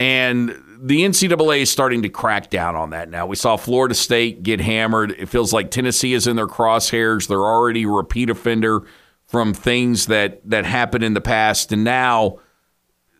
And 0.00 0.50
the 0.80 1.02
NCAA 1.02 1.62
is 1.62 1.70
starting 1.70 2.02
to 2.02 2.08
crack 2.08 2.50
down 2.50 2.76
on 2.76 2.90
that 2.90 3.10
now. 3.10 3.26
We 3.26 3.36
saw 3.36 3.56
Florida 3.56 3.94
State 3.94 4.42
get 4.42 4.60
hammered. 4.60 5.12
It 5.12 5.26
feels 5.28 5.52
like 5.52 5.70
Tennessee 5.70 6.14
is 6.14 6.26
in 6.26 6.36
their 6.36 6.46
crosshairs. 6.46 7.26
They're 7.26 7.38
already 7.38 7.82
a 7.82 7.88
repeat 7.88 8.30
offender 8.30 8.84
from 9.26 9.54
things 9.54 10.06
that, 10.06 10.40
that 10.48 10.64
happened 10.64 11.04
in 11.04 11.14
the 11.14 11.20
past. 11.20 11.72
And 11.72 11.82
now 11.82 12.38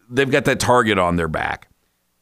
they've 0.08 0.30
got 0.30 0.44
that 0.44 0.60
target 0.60 0.98
on 0.98 1.16
their 1.16 1.28
back. 1.28 1.68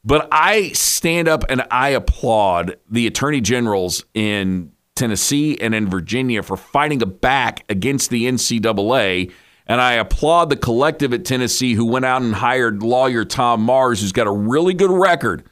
But 0.05 0.29
I 0.31 0.69
stand 0.69 1.29
up 1.29 1.45
and 1.49 1.67
I 1.71 1.91
applaud 1.91 2.77
the 2.89 3.07
attorney 3.07 3.41
generals 3.41 4.05
in 4.15 4.73
Tennessee 4.97 5.57
and 5.61 5.75
in 5.75 5.89
Virginia 5.89 6.43
for 6.43 6.57
fighting 6.57 7.03
a 7.03 7.07
back 7.07 7.65
against 7.69 8.11
the 8.11 8.25
NCAA. 8.25 9.33
And 9.67 9.81
I 9.81 9.95
applaud 9.95 10.51
the 10.51 10.57
collective 10.57 11.13
at 11.13 11.25
Tennessee 11.25 11.75
who 11.75 11.87
went 11.87 12.05
out 12.05 12.23
and 12.23 12.35
hired 12.35 12.83
lawyer 12.83 13.25
Tom 13.25 13.63
Mars, 13.63 14.01
who's 14.01 14.13
got 14.13 14.27
a 14.27 14.33
really 14.33 14.75
good 14.75 14.91
record 14.91 15.45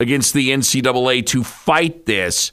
against 0.00 0.32
the 0.32 0.50
NCAA 0.50 1.26
to 1.26 1.44
fight 1.44 2.06
this. 2.06 2.52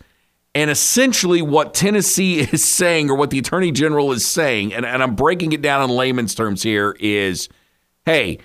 And 0.55 0.71
essentially, 0.71 1.41
what 1.41 1.73
Tennessee 1.73 2.39
is 2.51 2.63
saying, 2.63 3.09
or 3.09 3.15
what 3.15 3.29
the 3.29 3.39
Attorney 3.39 3.71
General 3.71 4.11
is 4.11 4.25
saying, 4.25 4.73
and, 4.73 4.85
and 4.85 5.03
I'm 5.03 5.15
breaking 5.15 5.51
it 5.51 5.61
down 5.61 5.83
in 5.83 5.95
layman's 5.95 6.33
terms 6.33 6.63
here, 6.63 6.95
is 6.99 7.49
hey, 8.05 8.39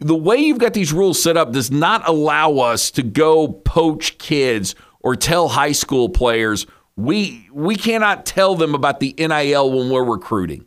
the 0.00 0.16
way 0.16 0.36
you've 0.36 0.58
got 0.58 0.74
these 0.74 0.92
rules 0.92 1.22
set 1.22 1.36
up 1.36 1.52
does 1.52 1.70
not 1.70 2.06
allow 2.08 2.58
us 2.58 2.90
to 2.92 3.02
go 3.02 3.48
poach 3.48 4.18
kids 4.18 4.74
or 5.00 5.16
tell 5.16 5.48
high 5.48 5.72
school 5.72 6.08
players 6.08 6.66
we 6.98 7.48
we 7.52 7.76
cannot 7.76 8.26
tell 8.26 8.56
them 8.56 8.74
about 8.74 8.98
the 8.98 9.14
NIL 9.16 9.70
when 9.70 9.88
we're 9.88 10.02
recruiting. 10.02 10.66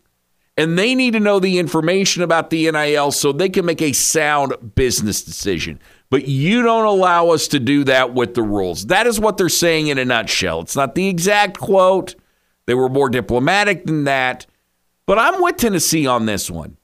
and 0.58 0.78
they 0.78 0.96
need 0.96 1.12
to 1.14 1.20
know 1.20 1.40
the 1.40 1.60
information 1.60 2.24
about 2.24 2.50
the 2.50 2.72
NIL 2.72 3.12
so 3.12 3.32
they 3.32 3.50
can 3.50 3.66
make 3.66 3.82
a 3.82 3.94
sound 3.94 4.76
business 4.76 5.24
decision. 5.24 5.80
But 6.10 6.28
you 6.28 6.62
don't 6.62 6.86
allow 6.86 7.30
us 7.30 7.48
to 7.50 7.60
do 7.60 7.84
that 7.86 8.14
with 8.14 8.34
the 8.36 8.44
rules. 8.44 8.88
That 8.88 9.08
is 9.08 9.20
what 9.20 9.38
they're 9.38 9.50
saying 9.50 9.88
in 9.88 9.98
a 9.98 10.06
nutshell. 10.06 10.62
It's 10.62 10.76
not 10.76 10.94
the 10.96 11.08
exact 11.08 11.58
quote. 11.58 12.16
They 12.66 12.76
were 12.76 12.90
more 12.90 13.10
diplomatic 13.10 13.86
than 13.86 14.04
that. 14.06 14.46
But 15.06 15.20
I'm 15.20 15.42
with 15.42 15.58
Tennessee 15.58 16.06
on 16.06 16.26
this 16.26 16.50
one. 16.52 16.78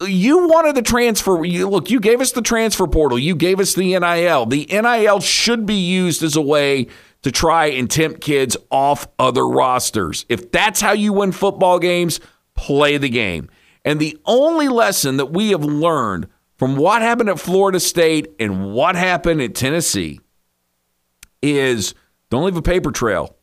You 0.00 0.48
wanted 0.48 0.76
the 0.76 0.82
transfer. 0.82 1.44
You, 1.44 1.68
look, 1.68 1.90
you 1.90 2.00
gave 2.00 2.20
us 2.20 2.32
the 2.32 2.42
transfer 2.42 2.86
portal. 2.86 3.18
You 3.18 3.34
gave 3.34 3.60
us 3.60 3.74
the 3.74 3.98
NIL. 3.98 4.46
The 4.46 4.66
NIL 4.70 5.20
should 5.20 5.66
be 5.66 5.74
used 5.74 6.22
as 6.22 6.36
a 6.36 6.40
way 6.40 6.86
to 7.22 7.30
try 7.30 7.66
and 7.66 7.90
tempt 7.90 8.20
kids 8.20 8.56
off 8.70 9.06
other 9.18 9.46
rosters. 9.46 10.24
If 10.28 10.50
that's 10.50 10.80
how 10.80 10.92
you 10.92 11.12
win 11.12 11.32
football 11.32 11.78
games, 11.78 12.18
play 12.54 12.96
the 12.96 13.10
game. 13.10 13.50
And 13.84 14.00
the 14.00 14.18
only 14.24 14.68
lesson 14.68 15.18
that 15.18 15.26
we 15.26 15.50
have 15.50 15.64
learned 15.64 16.28
from 16.56 16.76
what 16.76 17.02
happened 17.02 17.28
at 17.28 17.40
Florida 17.40 17.80
State 17.80 18.32
and 18.38 18.72
what 18.72 18.94
happened 18.94 19.42
at 19.42 19.54
Tennessee 19.54 20.20
is 21.42 21.94
don't 22.30 22.44
leave 22.44 22.56
a 22.56 22.62
paper 22.62 22.90
trail. 22.90 23.36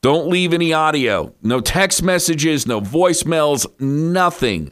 Don't 0.00 0.28
leave 0.28 0.52
any 0.52 0.72
audio, 0.72 1.34
no 1.42 1.60
text 1.60 2.02
messages, 2.02 2.66
no 2.66 2.80
voicemails, 2.80 3.66
nothing 3.80 4.70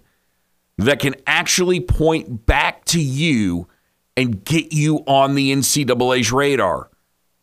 that 0.84 1.00
can 1.00 1.14
actually 1.26 1.80
point 1.80 2.46
back 2.46 2.84
to 2.86 3.00
you 3.00 3.68
and 4.16 4.44
get 4.44 4.72
you 4.72 4.98
on 5.06 5.34
the 5.34 5.52
NCAA's 5.52 6.32
radar. 6.32 6.90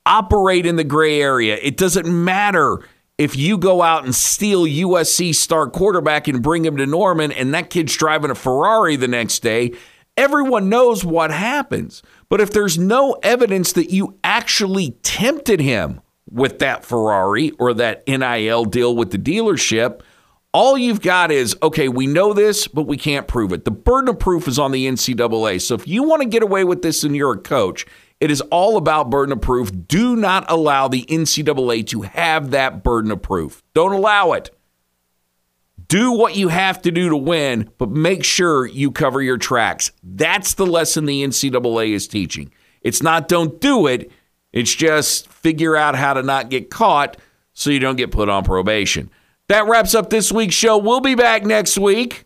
Operate 0.06 0.66
in 0.66 0.76
the 0.76 0.84
gray 0.84 1.22
area. 1.22 1.58
It 1.62 1.78
doesn't 1.78 2.08
matter 2.08 2.80
if 3.18 3.36
you 3.36 3.58
go 3.58 3.82
out 3.82 4.06
and 4.06 4.16
steal 4.16 4.64
USC 4.66 5.36
star 5.36 5.70
quarterback 5.70 6.28
and 6.28 6.42
bring 6.42 6.64
him 6.66 6.78
to 6.78 6.86
Norman 6.86 7.32
and 7.32 7.54
that 7.54 7.70
kid's 7.70 7.96
driving 7.96 8.32
a 8.32 8.36
Ferrari 8.36 8.96
the 8.96 9.08
next 9.08 9.40
day 9.40 9.74
Everyone 10.20 10.68
knows 10.68 11.06
what 11.06 11.32
happens. 11.32 12.04
But 12.28 12.42
if 12.42 12.52
there's 12.52 12.78
no 12.78 13.14
evidence 13.24 13.72
that 13.72 13.90
you 13.90 14.20
actually 14.22 14.98
tempted 15.02 15.62
him 15.62 16.02
with 16.30 16.60
that 16.60 16.84
Ferrari 16.84 17.52
or 17.52 17.74
that 17.76 18.06
NIL 18.06 18.66
deal 18.66 18.94
with 18.98 19.12
the 19.12 19.18
dealership, 19.18 20.02
all 20.54 20.78
you've 20.78 21.02
got 21.02 21.32
is 21.32 21.56
okay, 21.62 21.90
we 21.90 22.08
know 22.08 22.34
this, 22.34 22.68
but 22.68 22.84
we 22.84 22.98
can't 22.98 23.28
prove 23.28 23.54
it. 23.54 23.66
The 23.66 23.72
burden 23.72 24.10
of 24.10 24.20
proof 24.20 24.48
is 24.48 24.58
on 24.58 24.72
the 24.72 24.88
NCAA. 24.88 25.62
So 25.62 25.76
if 25.76 25.88
you 25.88 26.04
want 26.04 26.22
to 26.22 26.28
get 26.28 26.44
away 26.44 26.64
with 26.64 26.82
this 26.82 27.04
and 27.04 27.16
you're 27.16 27.34
a 27.34 27.38
coach, 27.38 27.86
it 28.20 28.32
is 28.32 28.42
all 28.42 28.76
about 28.78 29.10
burden 29.10 29.32
of 29.32 29.42
proof. 29.42 29.72
Do 29.88 30.16
not 30.16 30.46
allow 30.50 30.88
the 30.88 31.04
NCAA 31.04 31.88
to 31.88 32.02
have 32.02 32.52
that 32.52 32.84
burden 32.84 33.12
of 33.12 33.22
proof. 33.22 33.64
Don't 33.74 33.94
allow 33.94 34.34
it. 34.34 34.50
Do 35.88 36.12
what 36.12 36.36
you 36.36 36.50
have 36.50 36.82
to 36.84 36.92
do 36.92 37.10
to 37.10 37.18
win, 37.18 37.72
but 37.78 37.90
make 37.90 38.24
sure 38.24 38.66
you 38.66 38.92
cover 38.92 39.22
your 39.22 39.38
tracks. 39.38 39.92
That's 40.04 40.56
the 40.56 40.66
lesson 40.66 41.06
the 41.06 41.24
NCAA 41.24 41.94
is 41.94 42.08
teaching. 42.08 42.52
It's 42.82 43.02
not 43.02 43.28
don't 43.28 43.60
do 43.60 43.88
it, 43.88 44.12
it's 44.52 44.74
just 44.74 45.28
figure 45.28 45.76
out 45.76 45.96
how 45.96 46.14
to 46.14 46.24
not 46.24 46.50
get 46.50 46.70
caught 46.70 47.18
so 47.54 47.70
you 47.70 47.80
don't 47.80 47.96
get 47.96 48.12
put 48.12 48.30
on 48.30 48.44
probation. 48.44 49.10
That 49.50 49.68
wraps 49.68 49.94
up 49.94 50.10
this 50.10 50.32
week's 50.32 50.56
show. 50.56 50.78
We'll 50.78 51.02
be 51.02 51.16
back 51.16 51.44
next 51.44 51.78
week 51.78 52.26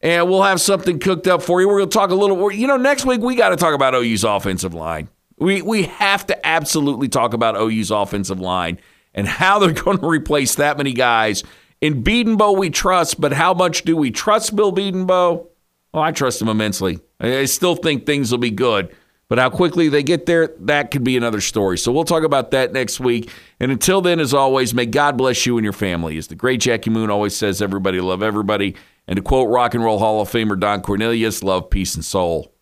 and 0.00 0.28
we'll 0.28 0.42
have 0.42 0.60
something 0.60 0.98
cooked 0.98 1.26
up 1.26 1.42
for 1.42 1.60
you. 1.60 1.68
We're 1.68 1.78
going 1.78 1.90
to 1.90 1.94
talk 1.98 2.10
a 2.10 2.14
little, 2.14 2.50
you 2.52 2.66
know, 2.66 2.76
next 2.76 3.06
week 3.06 3.20
we 3.20 3.34
got 3.34 3.50
to 3.50 3.56
talk 3.56 3.74
about 3.74 3.94
OU's 3.94 4.24
offensive 4.24 4.74
line. 4.74 5.08
We, 5.38 5.62
we 5.62 5.84
have 5.84 6.26
to 6.26 6.46
absolutely 6.46 7.08
talk 7.08 7.34
about 7.34 7.56
OU's 7.56 7.90
offensive 7.90 8.40
line 8.40 8.78
and 9.14 9.26
how 9.26 9.58
they're 9.58 9.72
going 9.84 9.98
to 9.98 10.06
replace 10.06 10.56
that 10.56 10.76
many 10.76 10.92
guys 10.92 11.42
in 11.80 12.02
Bedenbaugh, 12.02 12.56
we 12.56 12.70
trust, 12.70 13.20
but 13.20 13.32
how 13.32 13.54
much 13.54 13.82
do 13.82 13.96
we 13.96 14.10
trust 14.10 14.56
Bill 14.56 14.72
Bedenbaugh? 14.72 15.38
Oh, 15.38 15.50
well, 15.92 16.02
I 16.02 16.10
trust 16.10 16.40
him 16.40 16.48
immensely. 16.48 17.00
I 17.20 17.44
still 17.44 17.76
think 17.76 18.06
things 18.06 18.30
will 18.30 18.38
be 18.38 18.50
good. 18.50 18.94
But 19.28 19.38
how 19.38 19.50
quickly 19.50 19.88
they 19.88 20.04
get 20.04 20.26
there, 20.26 20.54
that 20.60 20.92
could 20.92 21.02
be 21.02 21.16
another 21.16 21.40
story. 21.40 21.78
So 21.78 21.90
we'll 21.90 22.04
talk 22.04 22.22
about 22.22 22.52
that 22.52 22.72
next 22.72 23.00
week. 23.00 23.30
And 23.58 23.72
until 23.72 24.00
then, 24.00 24.20
as 24.20 24.32
always, 24.32 24.72
may 24.72 24.86
God 24.86 25.16
bless 25.16 25.46
you 25.46 25.58
and 25.58 25.64
your 25.64 25.72
family. 25.72 26.16
As 26.16 26.28
the 26.28 26.36
great 26.36 26.60
Jackie 26.60 26.90
Moon 26.90 27.10
always 27.10 27.34
says, 27.34 27.60
everybody 27.60 28.00
love 28.00 28.22
everybody. 28.22 28.76
And 29.08 29.16
to 29.16 29.22
quote 29.22 29.50
Rock 29.50 29.74
and 29.74 29.82
Roll 29.82 29.98
Hall 29.98 30.20
of 30.20 30.30
Famer 30.30 30.58
Don 30.58 30.80
Cornelius, 30.80 31.42
love, 31.42 31.70
peace, 31.70 31.94
and 31.96 32.04
soul. 32.04 32.55